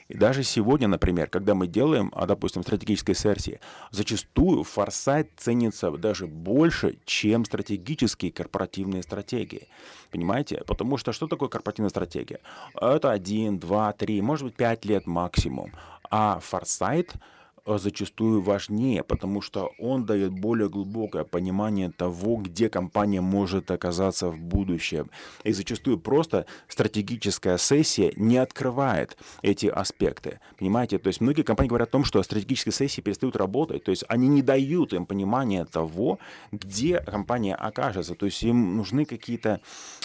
И 0.09 0.14
даже 0.14 0.42
сегодня, 0.42 0.88
например, 0.88 1.31
когда 1.31 1.55
мы 1.55 1.66
делаем, 1.66 2.12
а, 2.14 2.26
допустим, 2.26 2.62
стратегической 2.62 3.14
сессии, 3.14 3.61
зачастую 3.90 4.62
форсайт 4.62 5.31
ценится 5.38 5.90
даже 5.90 6.26
больше, 6.26 6.98
чем 7.07 7.46
стратегические 7.46 8.31
корпоративные 8.31 9.02
стратегии. 9.02 9.68
Понимаете? 10.11 10.64
Потому 10.66 10.98
что 10.98 11.12
что 11.12 11.28
такое 11.28 11.48
корпоративная 11.48 11.88
стратегия? 11.88 12.40
Это 12.78 13.11
один, 13.11 13.59
два, 13.59 13.92
три, 13.94 14.20
может 14.20 14.44
быть, 14.44 14.57
пять 14.57 14.85
лет 14.85 15.07
максимум. 15.07 15.72
А 16.11 16.40
форсайт— 16.40 17.14
зачастую 17.66 18.42
важнее, 18.42 19.03
потому 19.03 19.40
что 19.40 19.72
он 19.79 20.05
дает 20.05 20.33
более 20.33 20.68
глубокое 20.68 21.25
понимание 21.25 21.90
того, 21.90 22.37
где 22.37 22.68
компания 22.68 23.20
может 23.20 23.70
оказаться 23.70 24.29
в 24.29 24.38
будущем. 24.38 25.11
И 25.44 25.53
зачастую 25.53 25.98
просто 25.98 26.46
стратегическая 26.68 27.59
сессия 27.59 28.12
не 28.16 28.37
открывает 28.38 29.16
эти 29.42 29.66
аспекты. 29.66 30.40
Понимаете? 30.59 30.98
То 30.98 31.09
есть 31.09 31.20
многие 31.20 31.42
компании 31.42 31.68
говорят 31.68 31.88
о 31.88 31.92
том, 31.92 32.05
что 32.05 32.22
стратегические 32.22 32.72
сессии 32.72 33.01
перестают 33.01 33.37
работать. 33.37 33.85
То 33.85 33.90
есть 33.90 34.05
они 34.09 34.29
не 34.29 34.42
дают 34.42 34.92
им 34.92 35.07
понимания 35.07 35.64
того, 35.64 36.18
где 36.51 36.98
компания 36.98 37.55
окажется. 37.55 38.14
То 38.14 38.27
есть 38.27 38.42
им 38.42 38.77
нужны 38.77 39.05
какие-то 39.05 39.61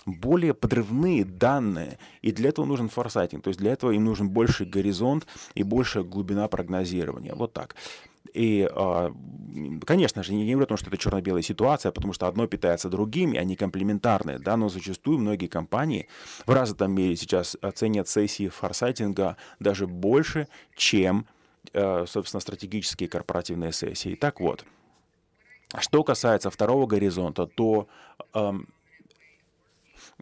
более 0.06 0.54
подрывные 0.54 1.26
данные. 1.26 1.98
И 2.22 2.32
для 2.32 2.50
этого 2.50 2.66
нужен 2.66 2.90
форсайтинг. 2.90 3.44
То 3.44 3.50
есть 3.50 3.60
для 3.60 3.74
этого 3.74 3.92
им 3.92 4.06
нужен 4.06 4.30
больше 4.30 4.66
горизонт 4.66 5.26
и 5.56 5.64
большая 5.64 6.04
глубина 6.04 6.48
прогнозирования. 6.48 7.34
Вот 7.48 7.54
так. 7.54 7.76
И, 8.34 8.70
а, 8.72 9.12
конечно 9.86 10.22
же, 10.22 10.34
не 10.34 10.52
говорю 10.52 10.66
о 10.66 10.68
том, 10.68 10.78
что 10.78 10.88
это 10.90 10.98
черно-белая 10.98 11.42
ситуация, 11.42 11.92
потому 11.92 12.14
что 12.14 12.28
одно 12.28 12.46
питается 12.46 12.90
другим, 12.90 13.34
и 13.34 13.38
они 13.38 13.56
комплементарны, 13.56 14.38
да, 14.38 14.58
но 14.58 14.70
зачастую 14.70 15.18
многие 15.18 15.48
компании 15.48 16.08
в 16.46 16.52
развитом 16.52 16.92
мире 16.92 17.16
сейчас 17.16 17.58
оценят 17.62 18.08
сессии 18.08 18.50
форсайтинга 18.50 19.38
даже 19.60 19.88
больше, 19.88 20.48
чем, 20.76 21.26
э, 21.74 22.06
собственно, 22.08 22.42
стратегические 22.42 23.10
корпоративные 23.10 23.72
сессии. 23.72 24.16
Так 24.16 24.40
вот, 24.40 24.66
что 25.80 26.04
касается 26.04 26.50
второго 26.52 26.86
горизонта, 26.86 27.48
то 27.48 27.88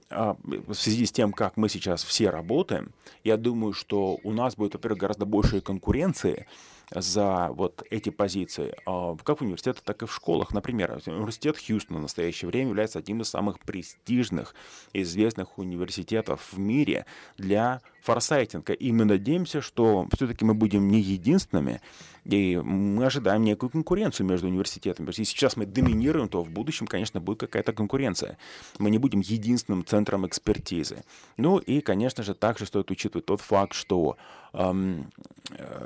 а, 0.10 0.38
в 0.68 0.74
связи 0.74 1.06
с 1.06 1.12
тем, 1.12 1.32
как 1.32 1.58
мы 1.58 1.70
сейчас 1.70 2.04
все 2.04 2.30
работаем, 2.30 2.92
я 3.24 3.38
думаю, 3.38 3.74
что 3.74 4.20
у 4.24 4.32
нас 4.32 4.56
будет, 4.56 4.76
во-первых, 4.76 5.00
гораздо 5.00 5.26
больше 5.26 5.62
конкуренции, 5.62 6.48
за 6.92 7.50
вот 7.52 7.84
эти 7.90 8.10
позиции, 8.10 8.76
а, 8.86 9.16
как 9.24 9.40
в 9.40 9.42
университетах, 9.44 9.84
так 9.84 10.04
и 10.04 10.06
в 10.06 10.14
школах. 10.14 10.54
Например, 10.54 11.00
университет 11.06 11.58
Хьюстона 11.58 12.00
в 12.00 12.04
настоящее 12.04 12.50
время 12.50 12.70
является 12.70 13.00
одним 13.00 13.22
из 13.22 13.30
самых 13.30 13.60
престижных 13.60 14.56
известных 14.94 15.58
университетов 15.58 16.54
в 16.54 16.60
мире 16.60 17.06
для 17.38 17.82
форсайтинга. 18.06 18.74
И 18.74 18.92
мы 18.92 19.06
надеемся, 19.06 19.62
что 19.62 20.08
все-таки 20.16 20.46
мы 20.46 20.54
будем 20.54 20.88
не 20.88 21.00
единственными, 21.00 21.82
и 22.24 22.58
мы 22.64 23.06
ожидаем 23.06 23.44
некую 23.44 23.70
конкуренцию 23.70 24.28
между 24.28 24.48
университетами. 24.48 25.08
Если 25.08 25.24
сейчас 25.24 25.58
мы 25.58 25.66
доминируем, 25.66 26.28
то 26.28 26.44
в 26.44 26.50
будущем, 26.50 26.88
конечно, 26.88 27.20
будет 27.20 27.40
какая-то 27.40 27.74
конкуренция. 27.74 28.38
Мы 28.80 28.90
не 28.90 28.98
будем 28.98 29.20
единственным 29.20 29.86
центром 29.86 30.26
экспертизы. 30.26 31.04
Ну 31.38 31.58
и, 31.58 31.82
конечно 31.82 32.24
же, 32.24 32.34
также 32.34 32.66
стоит 32.66 32.92
учитывать 32.92 33.26
тот 33.26 33.42
факт, 33.42 33.74
что 33.74 34.18
эм, 34.54 35.12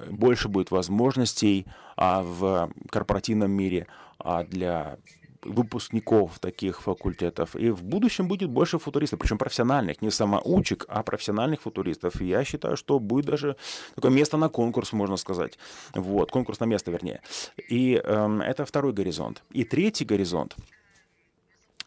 больше 0.10 0.48
будет 0.48 0.72
возможностей 0.72 1.66
а, 1.98 2.22
в 2.24 2.72
корпоративном 2.90 3.52
мире 3.52 3.88
а, 4.20 4.44
для 4.44 4.98
выпускников 5.44 6.40
таких 6.40 6.82
факультетов. 6.82 7.56
И 7.56 7.70
в 7.70 7.84
будущем 7.84 8.28
будет 8.28 8.50
больше 8.50 8.78
футуристов, 8.80 9.20
причем 9.20 9.38
профессиональных, 9.38 10.02
не 10.02 10.12
самоучек, 10.12 10.86
а 10.88 11.04
профессиональных 11.04 11.62
футуристов. 11.62 12.22
И 12.22 12.26
я 12.26 12.44
считаю, 12.44 12.78
что 12.78 13.00
будет 13.00 13.26
даже 13.26 13.56
такое 13.96 14.12
место 14.12 14.38
на 14.38 14.50
конкурс, 14.50 14.94
можно 14.94 15.18
сказать. 15.18 15.58
Вот, 15.94 16.32
конкурс 16.32 16.60
на 16.60 16.66
место, 16.66 16.92
вернее. 16.92 17.22
И 17.70 18.02
эм, 18.04 18.42
это 18.42 18.66
второй 18.66 18.94
горизонт. 18.94 19.44
И 19.52 19.64
третий 19.64 20.06
горизонт. 20.06 20.56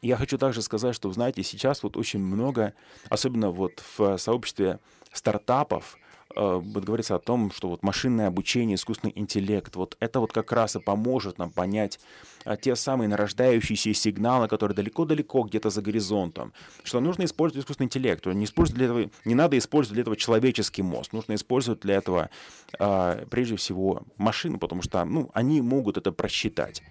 Я 0.00 0.16
хочу 0.16 0.36
также 0.36 0.62
сказать, 0.62 0.96
что, 0.96 1.12
знаете, 1.12 1.44
сейчас 1.44 1.82
вот 1.82 1.96
очень 1.96 2.18
много, 2.18 2.74
особенно 3.08 3.50
вот 3.50 3.82
в 3.96 4.18
сообществе 4.18 4.80
стартапов, 5.12 5.96
Э, 6.34 6.58
будет 6.58 6.84
говориться 6.84 7.14
о 7.14 7.18
том, 7.18 7.50
что 7.50 7.68
вот 7.68 7.82
машинное 7.82 8.28
обучение, 8.28 8.76
искусственный 8.76 9.12
интеллект, 9.16 9.74
вот 9.76 9.96
это 10.00 10.20
вот 10.20 10.32
как 10.32 10.52
раз 10.52 10.76
и 10.76 10.80
поможет 10.80 11.38
нам 11.38 11.50
понять 11.50 12.00
а, 12.44 12.56
те 12.56 12.74
самые 12.74 13.08
нарождающиеся 13.08 13.92
сигналы, 13.94 14.48
которые 14.48 14.74
далеко-далеко 14.74 15.42
где-то 15.42 15.70
за 15.70 15.82
горизонтом, 15.82 16.52
что 16.84 17.00
нужно 17.00 17.24
использовать 17.24 17.64
искусственный 17.64 17.86
интеллект, 17.86 18.24
не, 18.26 18.44
использовать 18.44 18.78
для 18.78 18.86
этого, 18.86 19.10
не 19.24 19.34
надо 19.34 19.58
использовать 19.58 19.94
для 19.94 20.02
этого 20.02 20.16
человеческий 20.16 20.82
мозг, 20.82 21.12
нужно 21.12 21.34
использовать 21.34 21.80
для 21.80 21.96
этого 21.96 22.30
а, 22.78 23.24
прежде 23.30 23.56
всего 23.56 24.02
машину, 24.16 24.58
потому 24.58 24.82
что 24.82 25.04
ну, 25.04 25.30
они 25.34 25.60
могут 25.60 25.98
это 25.98 26.12
просчитать. 26.12 26.82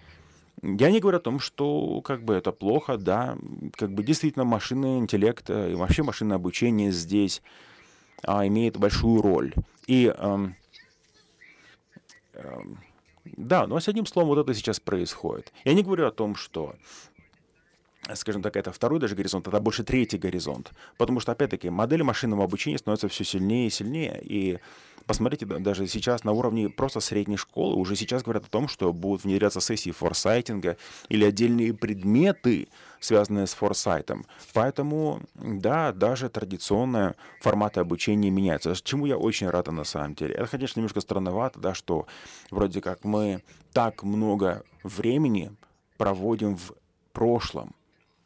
Я 0.62 0.92
не 0.92 1.00
говорю 1.00 1.18
о 1.18 1.20
том, 1.20 1.40
что 1.40 2.00
как 2.02 2.24
бы 2.24 2.34
это 2.34 2.52
плохо, 2.52 2.96
да, 2.96 3.36
как 3.76 3.92
бы 3.92 4.04
действительно 4.04 4.44
машинный 4.44 4.98
интеллект 4.98 5.50
э, 5.50 5.72
и 5.72 5.74
вообще 5.74 6.04
машинное 6.04 6.36
обучение 6.36 6.92
здесь 6.92 7.42
а, 8.24 8.46
имеет 8.46 8.76
большую 8.76 9.22
роль. 9.22 9.54
И 9.86 10.12
эм, 10.16 10.56
эм, 12.34 12.78
да, 13.24 13.66
но 13.66 13.78
с 13.78 13.88
одним 13.88 14.06
словом, 14.06 14.30
вот 14.30 14.38
это 14.38 14.54
сейчас 14.54 14.80
происходит. 14.80 15.52
Я 15.64 15.74
не 15.74 15.82
говорю 15.82 16.06
о 16.06 16.12
том, 16.12 16.34
что 16.34 16.74
скажем 18.14 18.42
так, 18.42 18.56
это 18.56 18.72
второй 18.72 19.00
даже 19.00 19.14
горизонт, 19.14 19.48
это 19.48 19.60
больше 19.60 19.84
третий 19.84 20.18
горизонт. 20.18 20.72
Потому 20.96 21.20
что, 21.20 21.32
опять-таки, 21.32 21.70
модели 21.70 22.02
машинного 22.02 22.44
обучения 22.44 22.78
становятся 22.78 23.08
все 23.08 23.24
сильнее 23.24 23.66
и 23.66 23.70
сильнее. 23.70 24.20
И 24.22 24.58
посмотрите, 25.06 25.46
даже 25.46 25.86
сейчас 25.86 26.24
на 26.24 26.32
уровне 26.32 26.68
просто 26.68 27.00
средней 27.00 27.36
школы 27.36 27.76
уже 27.76 27.96
сейчас 27.96 28.22
говорят 28.22 28.44
о 28.44 28.48
том, 28.50 28.68
что 28.68 28.92
будут 28.92 29.24
внедряться 29.24 29.60
сессии 29.60 29.90
форсайтинга 29.90 30.76
или 31.08 31.24
отдельные 31.24 31.74
предметы, 31.74 32.68
связанные 33.00 33.46
с 33.46 33.54
форсайтом. 33.54 34.24
Поэтому, 34.52 35.20
да, 35.34 35.92
даже 35.92 36.28
традиционные 36.28 37.14
форматы 37.40 37.80
обучения 37.80 38.30
меняются. 38.30 38.74
Чему 38.82 39.06
я 39.06 39.16
очень 39.16 39.48
рад 39.48 39.68
на 39.68 39.84
самом 39.84 40.14
деле. 40.14 40.34
Это, 40.34 40.46
конечно, 40.48 40.80
немножко 40.80 41.00
странновато, 41.00 41.60
да, 41.60 41.74
что 41.74 42.06
вроде 42.50 42.80
как 42.80 43.04
мы 43.04 43.42
так 43.72 44.02
много 44.02 44.64
времени 44.82 45.52
проводим 45.96 46.56
в 46.56 46.72
прошлом, 47.12 47.74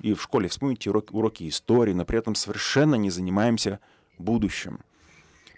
и 0.07 0.15
в 0.15 0.23
школе 0.23 0.49
вспомните 0.49 0.91
уроки, 0.91 1.13
уроки 1.13 1.49
истории, 1.49 1.93
но 1.93 2.05
при 2.05 2.17
этом 2.21 2.37
совершенно 2.37 2.95
не 2.95 3.11
занимаемся 3.11 3.81
будущим. 4.19 4.79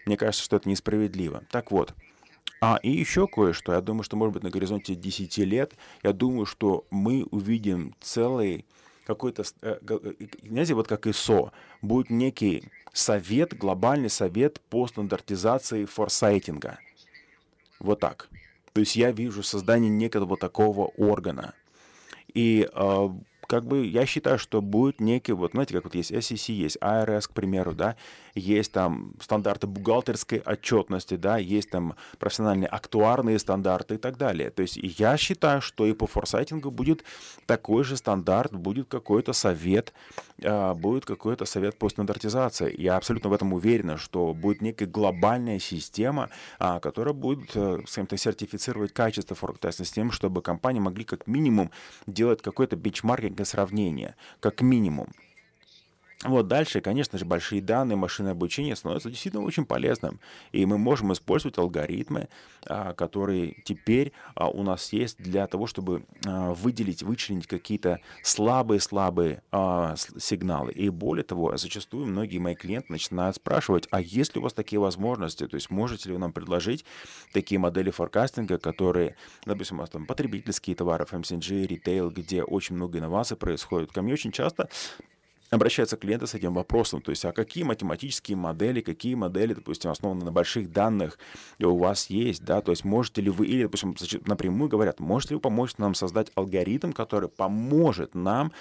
Мне 0.07 0.17
кажется, 0.17 0.43
что 0.43 0.57
это 0.57 0.71
несправедливо. 0.71 1.45
Так 1.51 1.71
вот, 1.71 1.93
а, 2.63 2.81
и 2.83 2.91
еще 2.91 3.27
кое-что. 3.27 3.75
Я 3.75 3.83
думаю, 3.83 4.05
что, 4.05 4.17
может 4.17 4.33
быть, 4.33 4.43
на 4.43 4.49
горизонте 4.49 4.95
10 4.95 5.37
лет, 5.45 5.75
я 6.03 6.15
думаю, 6.15 6.47
что 6.47 6.87
мы 6.91 7.27
увидим 7.31 7.95
целый 8.01 8.65
какой-то, 9.05 9.45
э, 9.61 9.79
э, 9.87 10.13
знаете, 10.43 10.73
вот 10.73 10.89
как 10.89 11.07
ИСО, 11.07 11.53
будет 11.83 12.09
некий 12.09 12.71
совет, 12.95 13.55
глобальный 13.55 14.09
совет 14.09 14.63
по 14.71 14.87
стандартизации 14.87 15.85
форсайтинга. 15.85 16.79
Вот 17.81 18.01
так. 18.01 18.31
То 18.73 18.81
есть 18.81 18.97
я 18.97 19.13
вижу 19.13 19.43
создание 19.43 19.91
некого 19.91 20.39
такого 20.39 20.87
органа. 20.97 21.53
И 22.33 22.67
э, 22.73 23.09
как 23.49 23.65
бы 23.65 23.87
я 23.87 24.07
считаю, 24.07 24.39
что 24.39 24.61
будет 24.61 25.01
некий, 25.01 25.33
вот 25.33 25.53
знаете, 25.53 25.75
как 25.75 25.85
вот 25.85 25.95
есть 25.95 26.13
SEC, 26.13 26.53
есть 26.53 26.77
IRS, 26.81 27.29
к 27.29 27.33
примеру, 27.33 27.75
да, 27.75 27.97
есть 28.35 28.73
там 28.73 29.14
стандарты 29.21 29.67
бухгалтерской 29.67 30.38
отчетности, 30.38 31.17
да, 31.17 31.38
есть 31.38 31.71
там 31.71 31.95
профессиональные 32.19 32.69
актуарные 32.69 33.38
стандарты 33.38 33.95
и 33.95 33.99
так 33.99 34.17
далее. 34.17 34.51
То 34.51 34.62
есть 34.62 34.77
я 34.77 35.17
считаю, 35.17 35.61
что 35.61 35.87
и 35.87 35.93
по 35.93 36.07
форсайтингу 36.07 36.71
будет 36.71 37.05
такой 37.47 37.85
же 37.85 37.97
стандарт, 37.97 38.53
будет 38.53 38.88
какой-то 38.88 39.33
совет, 39.33 39.93
а, 40.43 40.75
будет 40.75 41.05
какой-то 41.05 41.45
совет 41.45 41.79
по 41.79 41.88
стандартизации. 41.88 42.75
Я 42.79 42.97
абсолютно 42.97 43.31
в 43.31 43.33
этом 43.33 43.53
уверен, 43.53 43.99
что 43.99 44.35
будет 44.35 44.62
некая 44.62 44.87
глобальная 44.87 45.59
система, 45.59 46.31
а, 46.59 46.81
которая 46.81 47.14
будет, 47.14 47.51
э, 47.55 47.81
скажем 47.87 48.07
так, 48.07 48.19
сертифицировать 48.19 48.93
качество 48.93 49.35
форктеста 49.37 49.85
с 49.85 49.91
тем, 49.91 50.11
чтобы 50.11 50.43
компании 50.43 50.81
могли 50.81 51.05
как 51.05 51.27
минимум 51.27 51.71
делать 52.07 52.43
какой-то 52.43 52.77
бенчмаркинг 52.77 53.37
для 53.37 53.45
сравнения, 53.45 54.17
как 54.41 54.61
минимум. 54.61 55.09
Вот 56.24 56.48
дальше, 56.48 56.81
конечно 56.81 57.16
же, 57.16 57.24
большие 57.24 57.62
данные, 57.62 57.94
машинное 57.94 58.33
обучение 58.33 58.74
становятся 58.74 59.09
действительно 59.09 59.44
очень 59.44 59.64
полезным. 59.64 60.18
И 60.50 60.66
мы 60.66 60.76
можем 60.76 61.12
использовать 61.12 61.59
алгоритмы, 61.59 62.28
а, 62.66 62.92
которые 62.92 63.62
теперь 63.64 64.12
а, 64.35 64.48
у 64.48 64.64
нас 64.64 64.92
есть 64.92 65.18
для 65.18 65.46
того, 65.46 65.68
чтобы 65.68 66.02
а, 66.26 66.54
выделить, 66.54 67.04
вычленить 67.04 67.46
какие-то 67.46 68.00
слабые-слабые 68.24 69.42
сигналы. 70.18 70.72
И 70.72 70.88
более 70.88 71.22
того, 71.22 71.57
зачастую 71.57 72.07
многие 72.07 72.38
мои 72.38 72.57
клиенты 72.57 72.90
начинают 72.90 73.37
спрашивать, 73.37 73.87
а 73.92 74.00
есть 74.00 74.35
ли 74.35 74.40
у 74.40 74.42
вас 74.42 74.52
такие 74.52 74.81
возможности? 74.81 75.46
То 75.46 75.54
есть 75.54 75.70
можете 75.70 76.09
ли 76.09 76.14
вы 76.14 76.18
нам 76.18 76.33
предложить 76.33 76.85
такие 77.33 77.61
модели 77.61 77.90
форкастинга, 77.90 78.59
которые, 78.59 79.14
допустим, 79.46 79.76
у 79.76 79.81
вас 79.83 79.90
там 79.90 80.04
потребительские 80.04 80.74
товары, 80.74 81.04
FMCG, 81.04 81.66
ритейл, 81.68 82.11
где 82.11 82.42
очень 82.42 82.74
много 82.74 82.98
инноваций 82.98 83.37
происходит. 83.37 83.92
Ко 83.92 84.02
мне 84.02 84.14
очень 84.14 84.33
часто 84.33 84.68
обращаются 85.51 85.97
клиенты 85.97 86.27
с 86.27 86.35
этим 86.35 86.55
вопросом, 86.55 87.01
то 87.01 87.11
есть, 87.11 87.25
а 87.25 87.33
какие 87.33 87.65
математические 87.65 88.37
модели, 88.37 88.81
какие 88.81 89.15
модели, 89.15 89.55
допустим, 89.55 89.91
основаны 89.91 90.25
на 90.25 90.33
больших 90.33 90.71
данных 90.73 91.19
у 91.59 91.77
вас 91.77 92.11
есть, 92.11 92.45
да, 92.45 92.61
то 92.61 92.73
есть 92.73 92.85
можете 92.85 93.23
ли 93.23 93.31
вы, 93.31 93.47
или, 93.47 93.63
допустим, 93.63 93.95
напрямую 94.27 94.69
говорят, 94.69 95.01
можете 95.01 95.35
ли 95.35 95.37
вы 95.37 95.41
помочь 95.41 95.77
нам 95.79 95.95
создать 95.95 96.31
алгоритм, 96.35 96.93
который 96.93 97.29
поможет 97.29 98.15
нам 98.15 98.53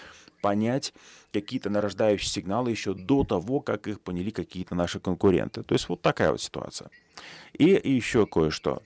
понять 0.42 0.94
какие-то 1.34 1.70
нарождающие 1.70 2.30
сигналы 2.30 2.72
еще 2.72 2.94
до 2.94 3.24
того, 3.24 3.60
как 3.60 3.88
их 3.88 4.00
поняли 4.02 4.30
какие-то 4.30 4.76
наши 4.76 5.00
конкуренты. 5.00 5.64
То 5.64 5.74
есть 5.74 5.90
вот 5.90 6.02
такая 6.02 6.32
вот 6.32 6.42
ситуация. 6.42 6.90
И 7.58 7.66
еще 7.66 8.26
кое-что. 8.28 8.82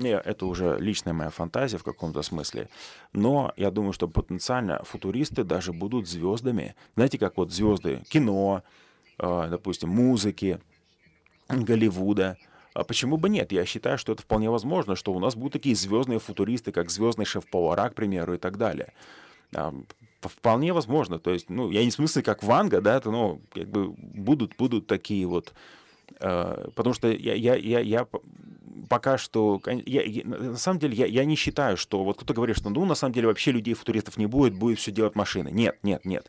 Не, 0.00 0.12
это 0.12 0.46
уже 0.46 0.78
личная 0.80 1.12
моя 1.12 1.28
фантазия 1.28 1.76
в 1.76 1.84
каком-то 1.84 2.22
смысле. 2.22 2.70
Но 3.12 3.52
я 3.58 3.70
думаю, 3.70 3.92
что 3.92 4.08
потенциально 4.08 4.82
футуристы 4.82 5.44
даже 5.44 5.74
будут 5.74 6.08
звездами. 6.08 6.74
Знаете, 6.94 7.18
как 7.18 7.36
вот 7.36 7.52
звезды 7.52 8.02
кино, 8.08 8.62
э, 9.18 9.46
допустим, 9.50 9.90
музыки, 9.90 10.58
Голливуда. 11.48 12.38
А 12.72 12.82
почему 12.84 13.18
бы 13.18 13.28
нет? 13.28 13.52
Я 13.52 13.66
считаю, 13.66 13.98
что 13.98 14.12
это 14.12 14.22
вполне 14.22 14.48
возможно, 14.48 14.96
что 14.96 15.12
у 15.12 15.18
нас 15.18 15.34
будут 15.34 15.52
такие 15.52 15.74
звездные 15.74 16.18
футуристы, 16.18 16.72
как 16.72 16.88
звездный 16.88 17.26
шеф-повара, 17.26 17.90
к 17.90 17.94
примеру, 17.94 18.34
и 18.34 18.38
так 18.38 18.56
далее. 18.56 18.94
А, 19.54 19.74
вполне 20.22 20.72
возможно. 20.72 21.18
То 21.18 21.30
есть, 21.30 21.50
ну, 21.50 21.70
я 21.70 21.84
не 21.84 21.90
в 21.90 21.94
смысле 21.94 22.22
как 22.22 22.42
Ванга, 22.42 22.80
да, 22.80 22.96
это, 22.96 23.10
ну, 23.10 23.42
как 23.52 23.68
бы 23.68 23.90
будут, 23.98 24.56
будут 24.56 24.86
такие 24.86 25.26
вот 25.26 25.52
потому 26.18 26.94
что 26.94 27.08
я, 27.08 27.34
я, 27.34 27.54
я, 27.54 27.80
я 27.80 28.06
пока 28.90 29.18
что, 29.18 29.60
я, 29.86 30.02
я, 30.02 30.24
на 30.24 30.56
самом 30.56 30.80
деле, 30.80 30.94
я, 30.96 31.06
я 31.06 31.24
не 31.24 31.36
считаю, 31.36 31.76
что 31.76 32.02
вот 32.04 32.16
кто-то 32.16 32.34
говорит, 32.34 32.56
что 32.56 32.70
ну, 32.70 32.84
на 32.84 32.96
самом 32.96 33.14
деле 33.14 33.28
вообще 33.28 33.52
людей-футуристов 33.52 34.16
не 34.16 34.26
будет, 34.26 34.54
будет 34.54 34.78
все 34.78 34.90
делать 34.90 35.14
машины. 35.14 35.48
Нет, 35.52 35.78
нет, 35.82 36.04
нет. 36.04 36.26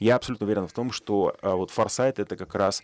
Я 0.00 0.16
абсолютно 0.16 0.46
уверен 0.46 0.66
в 0.66 0.72
том, 0.72 0.90
что 0.90 1.36
а, 1.42 1.56
вот 1.56 1.70
форсайт 1.70 2.18
это 2.18 2.36
как 2.36 2.54
раз 2.54 2.82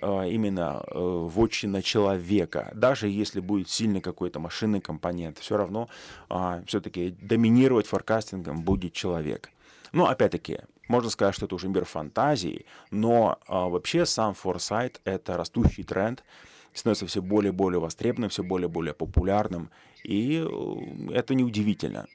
а, 0.00 0.24
именно 0.24 0.80
а, 0.80 1.26
вотчина 1.26 1.82
человека. 1.82 2.72
Даже 2.74 3.08
если 3.08 3.40
будет 3.40 3.68
сильный 3.68 4.00
какой-то 4.00 4.38
машинный 4.38 4.80
компонент, 4.80 5.38
все 5.38 5.56
равно 5.56 5.88
а, 6.30 6.62
все-таки 6.66 7.10
доминировать 7.20 7.86
форкастингом 7.86 8.62
будет 8.62 8.92
человек. 8.92 9.50
Но 9.92 10.08
опять-таки, 10.08 10.60
можно 10.88 11.10
сказать, 11.10 11.34
что 11.34 11.46
это 11.46 11.54
уже 11.54 11.68
мир 11.68 11.84
фантазии, 11.84 12.66
но 12.90 13.38
а, 13.46 13.68
вообще 13.68 14.06
сам 14.06 14.34
форсайт— 14.34 15.00
это 15.04 15.36
растущий 15.36 15.84
тренд, 15.84 16.24
становится 16.72 17.06
все 17.06 17.20
более 17.20 17.52
и 17.52 17.54
более 17.54 17.80
востребованным, 17.80 18.30
все 18.30 18.42
более 18.42 18.68
и 18.68 18.72
более 18.72 18.94
популярным, 18.94 19.70
и 20.02 20.42
э, 20.42 21.12
это 21.12 21.34
неудивительно. 21.34 22.06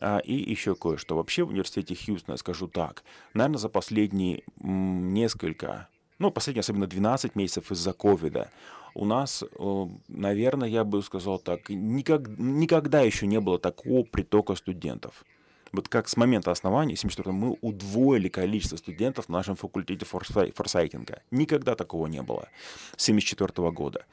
А, 0.00 0.18
и 0.18 0.34
еще 0.34 0.74
кое-что. 0.74 1.16
Вообще 1.16 1.44
в 1.44 1.48
университете 1.48 1.94
Хьюстона, 1.94 2.36
скажу 2.36 2.68
так, 2.68 3.02
наверное, 3.34 3.58
за 3.58 3.68
последние 3.68 4.42
несколько, 4.60 5.88
ну, 6.18 6.30
последние 6.30 6.60
особенно 6.60 6.86
12 6.86 7.34
месяцев 7.34 7.72
из-за 7.72 7.92
ковида, 7.94 8.50
у 8.94 9.06
нас, 9.06 9.42
э, 9.42 9.86
наверное, 10.08 10.68
я 10.68 10.84
бы 10.84 11.02
сказал 11.02 11.38
так, 11.38 11.70
никак, 11.70 12.28
никогда 12.38 13.00
еще 13.00 13.26
не 13.26 13.40
было 13.40 13.58
такого 13.58 14.02
притока 14.02 14.54
студентов 14.54 15.24
вот 15.72 15.88
как 15.88 16.08
с 16.08 16.16
момента 16.16 16.50
основания, 16.50 16.96
74 16.96 17.32
мы 17.32 17.56
удвоили 17.60 18.28
количество 18.28 18.76
студентов 18.76 19.26
в 19.26 19.28
нашем 19.30 19.56
факультете 19.56 20.04
форсайтинга. 20.04 21.22
Никогда 21.30 21.74
такого 21.74 22.06
не 22.06 22.22
было 22.22 22.48
с 22.96 23.04
74 23.04 23.70
года 23.70 24.04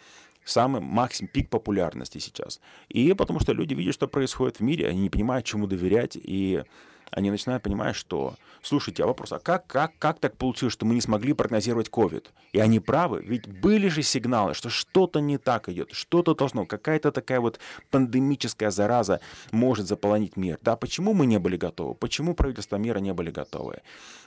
самый 0.46 0.82
максимум, 0.82 1.30
пик 1.32 1.50
популярности 1.50 2.18
сейчас. 2.18 2.60
И 2.88 3.14
потому 3.14 3.40
что 3.40 3.54
люди 3.54 3.74
видят, 3.74 3.94
что 3.94 4.08
происходит 4.08 4.58
в 4.58 4.64
мире, 4.64 4.88
они 4.88 5.02
не 5.02 5.10
понимают, 5.10 5.46
чему 5.46 5.68
доверять, 5.68 6.18
и 6.20 6.64
они 7.12 7.32
начинают 7.32 7.64
понимать, 7.64 7.96
что, 7.96 8.36
слушайте, 8.62 9.04
а 9.04 9.08
вопрос, 9.08 9.32
а 9.32 9.40
как, 9.40 9.68
как, 9.68 9.94
как 10.00 10.20
так 10.20 10.38
получилось, 10.38 10.74
что 10.74 10.86
мы 10.86 10.96
не 10.96 11.02
смогли 11.02 11.34
прогнозировать 11.34 11.90
COVID? 11.90 12.26
И 12.54 12.60
они 12.60 12.80
правы, 12.80 13.22
ведь 13.24 13.48
были 13.48 13.88
же 13.88 14.02
сигналы, 14.04 14.54
что 14.54 14.70
что-то 14.70 15.20
не 15.20 15.38
так 15.38 15.70
идет, 15.70 15.92
что-то 15.92 16.36
должно, 16.36 16.66
какая-то 16.66 17.12
такая 17.12 17.40
вот 17.40 17.60
пандемическая 17.92 18.72
зараза 18.72 19.20
может 19.52 19.88
заполонить 19.88 20.38
мир. 20.38 20.58
Да, 20.62 20.76
почему 20.76 21.14
мы 21.14 21.26
не 21.26 21.40
были 21.40 21.58
готовы? 21.58 21.96
Почему 21.96 22.34
правительства 22.34 22.78
мира 22.78 23.00
не 23.00 23.14
были 23.14 23.32
готовы? 23.32 23.82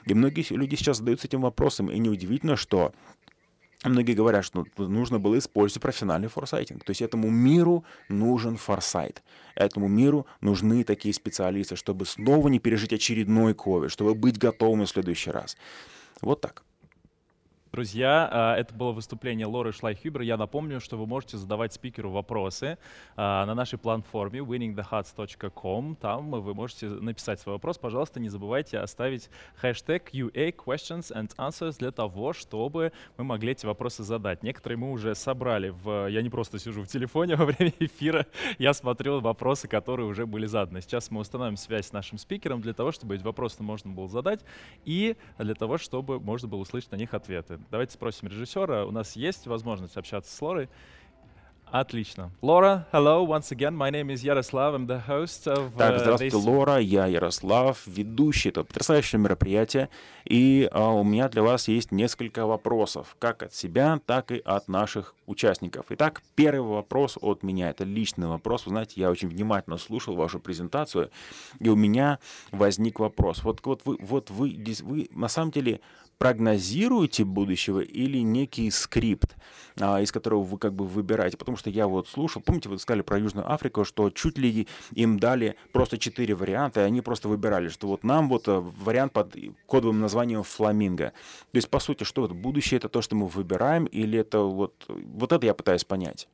И 0.05 0.13
многие 0.13 0.45
люди 0.53 0.75
сейчас 0.75 0.97
задаются 0.97 1.27
этим 1.27 1.41
вопросом, 1.41 1.89
и 1.89 1.97
неудивительно, 1.99 2.55
что 2.55 2.93
Многие 3.83 4.13
говорят, 4.13 4.45
что 4.45 4.65
нужно 4.77 5.19
было 5.19 5.37
использовать 5.37 5.81
профессиональный 5.81 6.29
форсайтинг. 6.29 6.83
То 6.83 6.91
есть 6.91 7.01
этому 7.01 7.29
миру 7.29 7.83
нужен 8.09 8.57
форсайт. 8.57 9.23
Этому 9.55 9.87
миру 9.87 10.25
нужны 10.41 10.83
такие 10.83 11.13
специалисты, 11.13 11.75
чтобы 11.75 12.05
снова 12.05 12.47
не 12.47 12.59
пережить 12.59 12.93
очередной 12.93 13.53
ковид, 13.53 13.91
чтобы 13.91 14.15
быть 14.15 14.37
готовым 14.37 14.85
в 14.85 14.89
следующий 14.89 15.31
раз. 15.31 15.57
Вот 16.21 16.41
так. 16.41 16.63
Друзья, 17.73 18.29
а, 18.31 18.55
это 18.55 18.71
было 18.75 18.91
выступление 18.91 19.47
Лоры 19.47 19.71
Шлайхюбер. 19.71 20.21
Я 20.21 20.37
напомню, 20.37 20.79
что 20.79 20.95
вы 20.95 21.07
можете 21.07 21.37
задавать 21.37 21.73
спикеру 21.73 22.11
вопросы 22.11 22.77
а, 23.15 23.47
на 23.47 23.55
нашей 23.55 23.79
платформе 23.79 24.41
winningthehearts.com. 24.41 25.95
Там 25.95 26.29
вы 26.29 26.53
можете 26.53 26.85
написать 26.85 27.39
свой 27.39 27.55
вопрос. 27.55 27.79
Пожалуйста, 27.79 28.19
не 28.19 28.29
забывайте 28.29 28.77
оставить 28.77 29.27
хэштег 29.55 30.13
UA 30.13 30.55
Questions 30.55 31.11
and 31.11 31.35
Answers 31.37 31.79
для 31.79 31.89
того, 31.89 32.33
чтобы 32.33 32.91
мы 33.17 33.23
могли 33.23 33.53
эти 33.53 33.65
вопросы 33.65 34.03
задать. 34.03 34.43
Некоторые 34.43 34.77
мы 34.77 34.91
уже 34.91 35.15
собрали. 35.15 35.69
В... 35.69 36.11
Я 36.11 36.21
не 36.21 36.29
просто 36.29 36.59
сижу 36.59 36.83
в 36.83 36.87
телефоне 36.87 37.35
во 37.37 37.45
время 37.45 37.73
эфира, 37.79 38.27
я 38.59 38.75
смотрел 38.75 39.19
вопросы, 39.19 39.67
которые 39.67 40.05
уже 40.05 40.27
были 40.27 40.45
заданы. 40.45 40.79
Сейчас 40.81 41.09
мы 41.09 41.21
установим 41.21 41.57
связь 41.57 41.87
с 41.87 41.91
нашим 41.91 42.19
спикером 42.19 42.61
для 42.61 42.75
того, 42.75 42.91
чтобы 42.91 43.15
эти 43.15 43.23
вопросы 43.23 43.63
можно 43.63 43.91
было 43.91 44.07
задать 44.07 44.41
и 44.85 45.17
для 45.39 45.55
того, 45.55 45.79
чтобы 45.79 46.19
можно 46.19 46.47
было 46.47 46.59
услышать 46.59 46.91
на 46.91 46.97
них 46.97 47.15
ответы. 47.15 47.62
Давайте 47.71 47.93
спросим 47.93 48.27
режиссера. 48.27 48.85
У 48.85 48.91
нас 48.91 49.15
есть 49.15 49.47
возможность 49.47 49.97
общаться 49.97 50.35
с 50.35 50.41
Лорой. 50.41 50.69
Отлично. 51.73 52.29
Лора, 52.43 52.87
hello 52.93 53.25
once 53.25 53.51
again. 53.51 53.75
My 53.75 53.89
name 53.89 54.13
is 54.13 54.23
Yaroslav. 54.23 54.75
I'm 54.75 54.85
the 54.85 55.01
host 55.07 55.47
of. 55.47 55.75
Так, 55.75 56.01
здравствуйте, 56.01 56.37
this... 56.37 56.45
Лора. 56.45 56.77
Я 56.77 57.07
Ярослав, 57.07 57.87
ведущий 57.87 58.49
этого 58.49 58.63
потрясающего 58.63 59.21
мероприятия. 59.21 59.89
И 60.23 60.69
а, 60.71 60.91
у 60.91 61.03
меня 61.03 61.29
для 61.29 61.41
вас 61.41 61.67
есть 61.67 61.91
несколько 61.91 62.45
вопросов, 62.45 63.15
как 63.17 63.41
от 63.41 63.55
себя, 63.55 63.99
так 64.05 64.31
и 64.31 64.37
от 64.37 64.67
наших 64.67 65.15
участников. 65.25 65.87
Итак, 65.89 66.21
первый 66.35 66.75
вопрос 66.75 67.17
от 67.19 67.41
меня. 67.41 67.71
Это 67.71 67.85
личный 67.85 68.27
вопрос. 68.27 68.67
Вы 68.67 68.69
знаете, 68.69 69.01
я 69.01 69.09
очень 69.09 69.29
внимательно 69.29 69.77
слушал 69.77 70.15
вашу 70.15 70.39
презентацию, 70.39 71.09
и 71.59 71.69
у 71.69 71.75
меня 71.75 72.19
возник 72.51 72.99
вопрос. 72.99 73.43
Вот, 73.43 73.61
вот 73.65 73.81
вы, 73.85 73.97
вот 73.99 74.29
вы, 74.29 74.63
вы 74.83 75.09
на 75.09 75.27
самом 75.27 75.49
деле 75.49 75.81
прогнозируете 76.23 77.25
будущего 77.25 77.81
или 77.81 78.19
некий 78.19 78.71
скрипт, 78.71 79.35
а, 79.77 79.99
из 79.99 80.09
которого 80.09 80.41
вы 80.43 80.57
как 80.57 80.73
бы 80.73 80.87
выбираете? 80.87 81.35
Потому 81.35 81.57
что 81.57 81.69
я 81.69 81.85
вот 81.85 82.07
слушал, 82.07 82.41
помните, 82.41 82.69
вы 82.69 82.79
сказали 82.79 83.01
про 83.01 83.19
Южную 83.19 83.51
Африку, 83.51 83.83
что 83.83 84.09
чуть 84.09 84.37
ли 84.37 84.69
им 84.93 85.19
дали 85.19 85.57
просто 85.73 85.97
четыре 85.97 86.33
варианта, 86.33 86.79
и 86.79 86.83
они 86.85 87.01
просто 87.01 87.27
выбирали, 87.27 87.67
что 87.67 87.89
вот 87.89 88.05
нам 88.05 88.29
вот 88.29 88.47
э, 88.47 88.57
вариант 88.57 89.11
под 89.11 89.35
кодовым 89.65 89.99
названием 89.99 90.43
фламинго. 90.43 91.11
То 91.51 91.57
есть, 91.57 91.69
по 91.69 91.79
сути, 91.79 92.05
что 92.05 92.23
это? 92.23 92.33
Будущее 92.33 92.77
это 92.77 92.87
то, 92.87 93.01
что 93.01 93.17
мы 93.17 93.27
выбираем, 93.27 93.83
или 93.83 94.17
это 94.17 94.43
вот... 94.43 94.85
Вот 94.87 95.33
это 95.33 95.45
я 95.45 95.53
пытаюсь 95.53 95.83
понять 95.83 96.29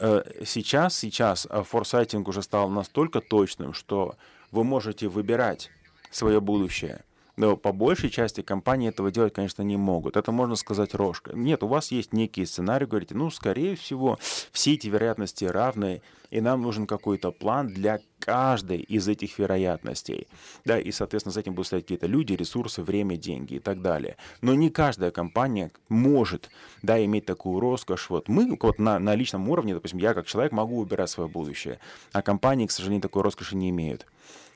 э, 0.00 0.24
сейчас, 0.44 0.98
сейчас 0.98 1.46
э, 1.48 1.62
форсайтинг 1.62 2.26
уже 2.26 2.42
стал 2.42 2.68
настолько 2.68 3.20
точным, 3.20 3.72
что 3.72 4.16
вы 4.50 4.64
можете 4.64 5.06
выбирать 5.06 5.70
свое 6.10 6.40
будущее. 6.40 7.04
Но 7.40 7.56
по 7.56 7.72
большей 7.72 8.10
части 8.10 8.42
компании 8.42 8.90
этого 8.90 9.10
делать, 9.10 9.32
конечно, 9.32 9.62
не 9.62 9.78
могут. 9.78 10.18
Это 10.18 10.30
можно 10.30 10.56
сказать 10.56 10.94
рожка. 10.94 11.32
Нет, 11.34 11.62
у 11.62 11.68
вас 11.68 11.90
есть 11.90 12.12
некий 12.12 12.44
сценарий, 12.44 12.84
говорите, 12.84 13.14
ну, 13.14 13.30
скорее 13.30 13.76
всего, 13.76 14.18
все 14.52 14.74
эти 14.74 14.88
вероятности 14.88 15.46
равны, 15.46 16.02
и 16.30 16.42
нам 16.42 16.60
нужен 16.60 16.86
какой-то 16.86 17.32
план 17.32 17.68
для 17.68 18.00
каждой 18.18 18.80
из 18.80 19.08
этих 19.08 19.38
вероятностей. 19.38 20.28
Да, 20.66 20.78
и, 20.78 20.92
соответственно, 20.92 21.32
за 21.32 21.40
этим 21.40 21.54
будут 21.54 21.68
стоять 21.68 21.84
какие-то 21.84 22.06
люди, 22.06 22.34
ресурсы, 22.34 22.82
время, 22.82 23.16
деньги 23.16 23.54
и 23.54 23.58
так 23.58 23.80
далее. 23.80 24.18
Но 24.42 24.52
не 24.52 24.68
каждая 24.68 25.10
компания 25.10 25.72
может, 25.88 26.50
да, 26.82 27.02
иметь 27.02 27.24
такую 27.24 27.58
роскошь. 27.58 28.10
Вот 28.10 28.28
мы 28.28 28.54
вот 28.60 28.78
на, 28.78 28.98
на 28.98 29.14
личном 29.14 29.48
уровне, 29.48 29.72
допустим, 29.72 29.98
я 29.98 30.12
как 30.12 30.26
человек 30.26 30.52
могу 30.52 30.80
выбирать 30.80 31.08
свое 31.08 31.30
будущее, 31.30 31.80
а 32.12 32.20
компании, 32.20 32.66
к 32.66 32.70
сожалению, 32.70 33.00
такой 33.00 33.22
роскоши 33.22 33.56
не 33.56 33.70
имеют. 33.70 34.04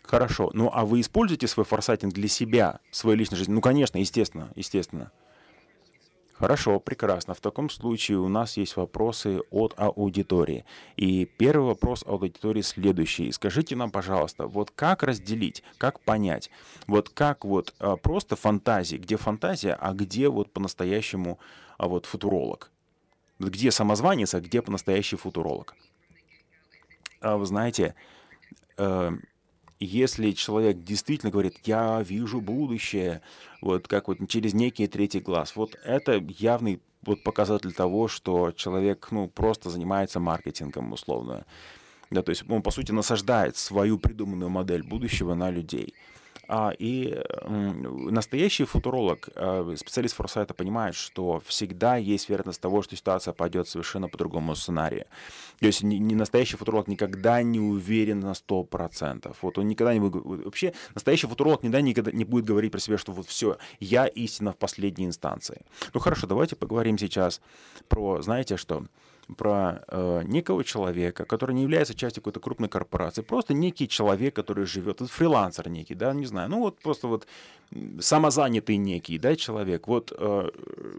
Хорошо. 0.04 0.50
Ну, 0.52 0.70
а 0.72 0.84
вы 0.84 1.00
используете 1.00 1.48
свой 1.48 1.64
форсайтинг 1.64 2.12
для 2.12 2.28
себя, 2.28 2.80
своей 2.90 3.18
личной 3.18 3.36
жизни? 3.36 3.52
Ну, 3.52 3.60
конечно, 3.60 3.98
естественно, 3.98 4.50
естественно. 4.54 5.10
Хорошо, 6.34 6.80
прекрасно. 6.80 7.32
В 7.32 7.40
таком 7.40 7.70
случае 7.70 8.18
у 8.18 8.28
нас 8.28 8.56
есть 8.56 8.76
вопросы 8.76 9.40
от 9.50 9.72
аудитории. 9.76 10.64
И 10.96 11.24
первый 11.24 11.68
вопрос 11.68 12.02
от 12.02 12.22
аудитории 12.22 12.60
следующий. 12.60 13.30
Скажите 13.32 13.76
нам, 13.76 13.90
пожалуйста, 13.90 14.46
вот 14.46 14.70
как 14.72 15.04
разделить, 15.04 15.62
как 15.78 16.00
понять, 16.00 16.50
вот 16.86 17.08
как 17.08 17.44
вот 17.44 17.72
а, 17.78 17.96
просто 17.96 18.34
фантазии, 18.36 18.96
где 18.96 19.16
фантазия, 19.16 19.74
а 19.80 19.94
где 19.94 20.28
вот 20.28 20.52
по-настоящему 20.52 21.38
а, 21.78 21.86
вот 21.86 22.04
футуролог? 22.04 22.70
Где 23.38 23.70
самозванец, 23.70 24.34
а 24.34 24.40
где 24.40 24.60
по-настоящему 24.60 25.20
футуролог? 25.20 25.74
А 27.20 27.36
вы 27.36 27.46
знаете, 27.46 27.94
э, 28.76 29.12
если 29.84 30.32
человек 30.32 30.82
действительно 30.82 31.30
говорит, 31.30 31.58
я 31.64 32.02
вижу 32.02 32.40
будущее, 32.40 33.22
вот 33.60 33.88
как 33.88 34.08
вот 34.08 34.18
через 34.28 34.54
некий 34.54 34.86
третий 34.86 35.20
глаз, 35.20 35.56
вот 35.56 35.76
это 35.84 36.24
явный 36.38 36.80
вот 37.02 37.22
показатель 37.22 37.72
того, 37.72 38.08
что 38.08 38.52
человек, 38.52 39.08
ну, 39.10 39.28
просто 39.28 39.70
занимается 39.70 40.20
маркетингом 40.20 40.92
условно. 40.92 41.44
Да, 42.10 42.22
то 42.22 42.30
есть 42.30 42.44
он, 42.48 42.62
по 42.62 42.70
сути, 42.70 42.92
насаждает 42.92 43.56
свою 43.56 43.98
придуманную 43.98 44.50
модель 44.50 44.82
будущего 44.82 45.34
на 45.34 45.50
людей. 45.50 45.94
А, 46.46 46.72
и 46.78 47.22
настоящий 47.46 48.64
футуролог, 48.64 49.28
э, 49.34 49.74
специалист 49.76 50.14
форсайта 50.14 50.54
понимает, 50.54 50.94
что 50.94 51.42
всегда 51.46 51.96
есть 51.96 52.28
вероятность 52.28 52.60
того, 52.60 52.82
что 52.82 52.96
ситуация 52.96 53.32
пойдет 53.32 53.68
совершенно 53.68 54.08
по 54.08 54.18
другому 54.18 54.54
сценарию. 54.54 55.06
То 55.60 55.66
есть 55.66 55.82
не 55.82 56.14
настоящий 56.14 56.56
футуролог 56.56 56.88
никогда 56.88 57.42
не 57.42 57.60
уверен 57.60 58.20
на 58.20 58.32
100%. 58.32 59.34
Вот 59.40 59.58
он 59.58 59.68
никогда 59.68 59.94
не 59.94 60.00
будет... 60.00 60.44
Вообще, 60.44 60.74
настоящий 60.94 61.26
футуролог 61.26 61.62
никогда, 61.62 61.80
никогда 61.80 62.12
не 62.12 62.24
будет 62.24 62.44
говорить 62.44 62.72
про 62.72 62.80
себя, 62.80 62.98
что 62.98 63.12
вот 63.12 63.26
все, 63.26 63.56
я 63.80 64.06
истина 64.06 64.52
в 64.52 64.56
последней 64.56 65.06
инстанции. 65.06 65.62
Ну 65.94 66.00
хорошо, 66.00 66.26
давайте 66.26 66.56
поговорим 66.56 66.98
сейчас 66.98 67.40
про, 67.88 68.20
знаете 68.22 68.56
что, 68.56 68.84
про 69.36 69.84
э, 69.88 70.22
некого 70.24 70.64
человека, 70.64 71.24
который 71.24 71.54
не 71.54 71.62
является 71.62 71.94
частью 71.94 72.22
какой-то 72.22 72.40
крупной 72.40 72.68
корпорации, 72.68 73.22
просто 73.22 73.54
некий 73.54 73.88
человек, 73.88 74.34
который 74.36 74.66
живет, 74.66 75.00
вот 75.00 75.10
фрилансер 75.10 75.68
некий, 75.68 75.94
да, 75.94 76.12
не 76.12 76.26
знаю, 76.26 76.50
ну 76.50 76.60
вот 76.60 76.80
просто 76.80 77.08
вот 77.08 77.26
самозанятый 78.00 78.76
некий, 78.76 79.18
да, 79.18 79.36
человек. 79.36 79.88
Вот, 79.88 80.12
э, 80.16 80.50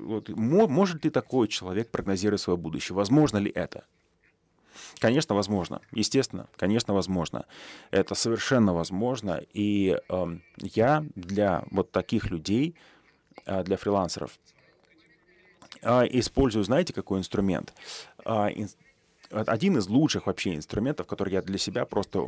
вот 0.04 0.30
может 0.30 1.04
ли 1.06 1.10
такой 1.10 1.48
человек 1.48 1.90
прогнозировать 1.92 2.42
свое 2.42 2.58
будущее? 2.58 2.96
Возможно 2.96 3.38
ли 3.38 3.52
это? 3.52 3.84
Конечно, 5.00 5.36
возможно. 5.36 5.82
Естественно, 5.92 6.48
конечно, 6.58 6.94
возможно. 6.94 7.46
Это 7.92 8.16
совершенно 8.16 8.74
возможно. 8.74 9.42
И 9.54 9.98
э, 10.10 10.38
я 10.58 11.06
для 11.16 11.64
вот 11.72 11.92
таких 11.92 12.32
людей, 12.32 12.76
э, 13.46 13.64
для 13.64 13.78
фрилансеров, 13.78 14.40
использую, 15.86 16.64
знаете, 16.64 16.94
какой 16.94 17.20
инструмент? 17.20 17.74
Э, 18.26 18.50
один 19.30 19.78
из 19.78 19.88
лучших 19.88 20.28
вообще 20.28 20.56
инструментов, 20.56 21.08
который 21.08 21.34
я 21.34 21.42
для 21.42 21.58
себя 21.58 21.86
просто 21.86 22.28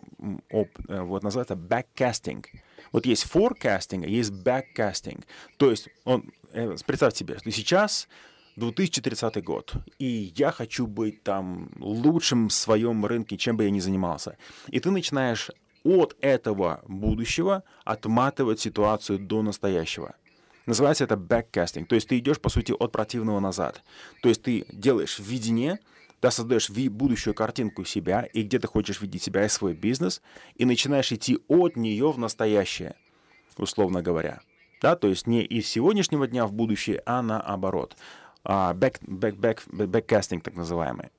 оп, 0.50 0.70
э, 0.88 1.02
вот 1.02 1.24
называется 1.24 1.56
backcasting. 1.56 2.46
Вот 2.92 3.06
есть 3.06 3.26
forecasting, 3.26 4.06
а 4.06 4.08
есть 4.08 4.32
backcasting. 4.32 5.24
То 5.58 5.70
есть 5.70 5.90
он, 6.06 6.32
э, 6.54 6.76
представьте 6.86 7.20
себе, 7.20 7.38
что 7.38 7.52
сейчас 7.52 8.08
2030 8.56 9.44
год, 9.44 9.74
и 10.00 10.34
я 10.36 10.52
хочу 10.52 10.88
быть 10.88 11.24
там 11.24 11.70
лучшим 11.80 12.48
в 12.48 12.54
своем 12.54 13.06
рынке, 13.06 13.38
чем 13.38 13.58
бы 13.58 13.66
я 13.66 13.70
ни 13.70 13.80
занимался. 13.80 14.38
И 14.70 14.80
ты 14.80 14.90
начинаешь 14.92 15.52
от 15.84 16.16
этого 16.22 16.82
будущего 16.88 17.64
отматывать 17.86 18.60
ситуацию 18.60 19.20
до 19.20 19.42
настоящего. 19.42 20.16
Называется 20.68 21.06
это 21.06 21.16
backcasting. 21.16 21.86
То 21.86 21.96
есть 21.96 22.08
ты 22.10 22.20
идешь, 22.20 22.40
по 22.40 22.50
сути, 22.50 22.72
от 22.72 22.92
противного 22.92 23.40
назад. 23.40 23.82
То 24.22 24.30
есть 24.30 24.44
ты 24.44 24.66
делаешь 24.72 25.18
видение, 25.18 25.80
да, 26.22 26.30
создаешь 26.30 26.70
будущую 26.70 27.34
картинку 27.34 27.86
себя 27.86 28.22
и 28.22 28.44
где 28.44 28.60
ты 28.60 28.68
хочешь 28.68 29.02
видеть 29.02 29.24
себя 29.24 29.46
и 29.46 29.50
свой 29.50 29.74
бизнес, 29.74 30.22
и 30.56 30.66
начинаешь 30.66 31.12
идти 31.12 31.40
от 31.48 31.78
нее 31.78 32.12
в 32.12 32.20
настоящее, 32.20 32.96
условно 33.58 34.02
говоря. 34.02 34.42
Да, 34.82 34.96
то 34.96 35.08
есть 35.08 35.26
не 35.26 35.42
из 35.42 35.68
сегодняшнего 35.68 36.28
дня 36.28 36.46
в 36.46 36.54
будущее, 36.54 37.02
а 37.06 37.22
наоборот. 37.22 37.96
Back, 38.44 39.00
back, 39.02 39.38
back, 39.38 39.62
backcasting 39.70 40.42
так 40.42 40.56
называемый. 40.56 41.12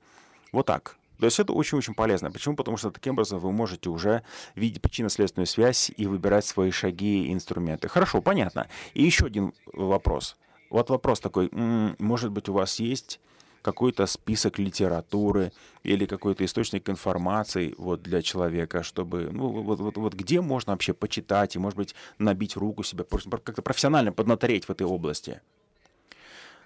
Вот 0.51 0.67
так. 0.67 0.98
То 1.19 1.25
есть 1.25 1.39
это 1.39 1.53
очень-очень 1.53 1.93
полезно. 1.93 2.31
Почему? 2.31 2.55
Потому 2.55 2.77
что 2.77 2.91
таким 2.91 3.13
образом 3.13 3.39
вы 3.39 3.51
можете 3.51 3.89
уже 3.89 4.23
видеть 4.55 4.81
причинно-следственную 4.81 5.47
связь 5.47 5.91
и 5.95 6.07
выбирать 6.07 6.45
свои 6.45 6.71
шаги 6.71 7.25
и 7.25 7.33
инструменты. 7.33 7.89
Хорошо, 7.89 8.21
понятно. 8.21 8.67
И 8.93 9.03
еще 9.03 9.25
один 9.25 9.53
вопрос. 9.73 10.37
Вот 10.69 10.89
вопрос 10.89 11.19
такой, 11.19 11.49
может 11.51 12.31
быть, 12.31 12.47
у 12.47 12.53
вас 12.53 12.79
есть 12.79 13.19
какой-то 13.61 14.05
список 14.05 14.59
литературы 14.59 15.51
или 15.83 16.05
какой-то 16.05 16.45
источник 16.45 16.89
информации 16.89 17.75
вот 17.77 18.01
для 18.01 18.21
человека, 18.21 18.83
чтобы, 18.83 19.29
ну, 19.31 19.49
вот, 19.49 19.79
вот, 19.79 19.97
вот 19.97 20.13
где 20.13 20.39
можно 20.39 20.71
вообще 20.71 20.93
почитать 20.93 21.57
и, 21.57 21.59
может 21.59 21.75
быть, 21.75 21.95
набить 22.17 22.55
руку 22.55 22.83
себе, 22.83 23.03
как-то 23.03 23.61
профессионально 23.61 24.13
поднатореть 24.13 24.65
в 24.65 24.69
этой 24.69 24.87
области? 24.87 25.41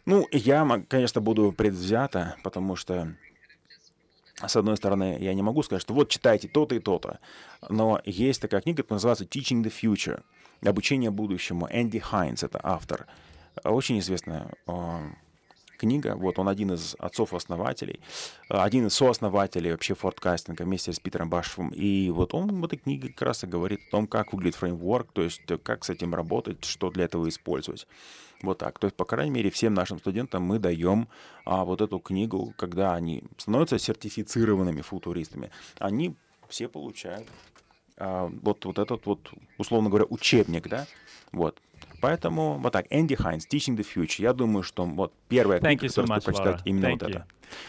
Ну, 0.05 0.27
я, 0.31 0.83
конечно, 0.87 1.21
буду 1.21 1.51
предвзято, 1.51 2.35
потому 2.43 2.75
что 2.75 3.15
с 4.47 4.55
одной 4.55 4.77
стороны, 4.77 5.17
я 5.19 5.33
не 5.33 5.41
могу 5.41 5.63
сказать, 5.63 5.81
что 5.81 5.93
вот 5.93 6.09
читайте 6.09 6.47
то-то 6.47 6.75
и 6.75 6.79
то-то, 6.79 7.19
но 7.69 8.01
есть 8.05 8.41
такая 8.41 8.61
книга, 8.61 8.83
которая 8.83 8.97
называется 8.97 9.25
Teaching 9.25 9.63
the 9.63 9.71
Future, 9.71 10.23
обучение 10.61 11.11
будущему. 11.11 11.67
Энди 11.71 11.99
Хайнс, 11.99 12.43
это 12.43 12.59
автор, 12.63 13.07
очень 13.63 13.99
известная 13.99 14.47
книга. 15.83 16.15
Вот 16.15 16.39
он 16.39 16.47
один 16.47 16.71
из 16.71 16.95
отцов-основателей, 16.97 17.99
один 18.47 18.87
из 18.87 18.93
сооснователей 18.93 19.71
вообще 19.71 19.95
фордкастинга 19.95 20.63
вместе 20.63 20.93
с 20.93 20.99
Питером 20.99 21.29
Башевым. 21.29 21.71
И 21.71 22.09
вот 22.09 22.33
он 22.33 22.61
в 22.61 22.65
этой 22.65 22.77
книге 22.77 23.09
как 23.09 23.21
раз 23.23 23.43
и 23.43 23.47
говорит 23.47 23.81
о 23.87 23.91
том, 23.91 24.07
как 24.07 24.31
выглядит 24.31 24.55
фреймворк, 24.55 25.11
то 25.11 25.21
есть 25.21 25.41
как 25.63 25.83
с 25.83 25.89
этим 25.89 26.15
работать, 26.15 26.63
что 26.63 26.89
для 26.89 27.03
этого 27.03 27.27
использовать. 27.27 27.85
Вот 28.41 28.59
так. 28.59 28.79
То 28.79 28.87
есть, 28.87 28.95
по 28.95 29.05
крайней 29.05 29.31
мере, 29.31 29.49
всем 29.49 29.73
нашим 29.73 29.99
студентам 29.99 30.43
мы 30.43 30.57
даем 30.57 31.09
а, 31.45 31.65
вот 31.65 31.81
эту 31.81 31.99
книгу, 31.99 32.53
когда 32.57 32.95
они 32.95 33.23
становятся 33.37 33.77
сертифицированными 33.77 34.81
футуристами, 34.81 35.51
они 35.79 36.15
все 36.47 36.69
получают 36.69 37.27
а, 37.97 38.31
вот, 38.41 38.63
вот 38.65 38.79
этот 38.79 39.05
вот, 39.05 39.31
условно 39.57 39.89
говоря, 39.89 40.05
учебник, 40.09 40.67
да, 40.67 40.85
вот. 41.33 41.61
Поэтому 42.01 42.59
вот 42.61 42.73
так, 42.73 42.85
Энди 42.89 43.15
Хайнс, 43.15 43.47
Teaching 43.47 43.77
the 43.77 43.85
Future. 43.85 44.21
Я 44.21 44.33
думаю, 44.33 44.63
что 44.63 44.85
вот 44.85 45.13
первая 45.29 45.59
книга, 45.59 45.85
so 45.85 45.89
которую 45.89 46.21
стоит 46.21 46.23
прочитать, 46.25 46.61
именно 46.65 46.85
Thank 46.87 46.91
вот 46.91 47.01
you. 47.03 47.09
это. 47.09 47.25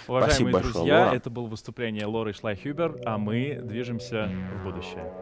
Уважаемые 0.08 0.30
Спасибо 0.30 0.60
друзья, 0.60 0.80
большое, 0.80 1.04
Лора. 1.04 1.16
это 1.16 1.30
было 1.30 1.46
выступление 1.46 2.06
Лоры 2.06 2.32
Шлайхюбер, 2.32 3.00
а 3.04 3.18
мы 3.18 3.60
движемся 3.62 4.30
в 4.58 4.64
будущее. 4.64 5.12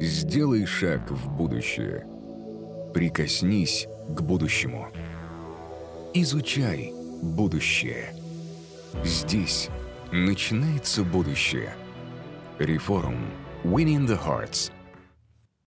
Сделай 0.00 0.66
шаг 0.66 1.10
в 1.10 1.28
будущее. 1.36 2.06
Прикоснись 2.92 3.86
к 4.08 4.20
будущему. 4.20 4.88
Изучай 6.14 6.92
будущее. 7.22 8.14
Здесь 9.04 9.68
начинается 10.12 11.02
будущее. 11.02 11.74
Реформ. 12.58 13.16
Winning 13.64 14.06
the 14.06 14.18
Hearts. 14.18 14.70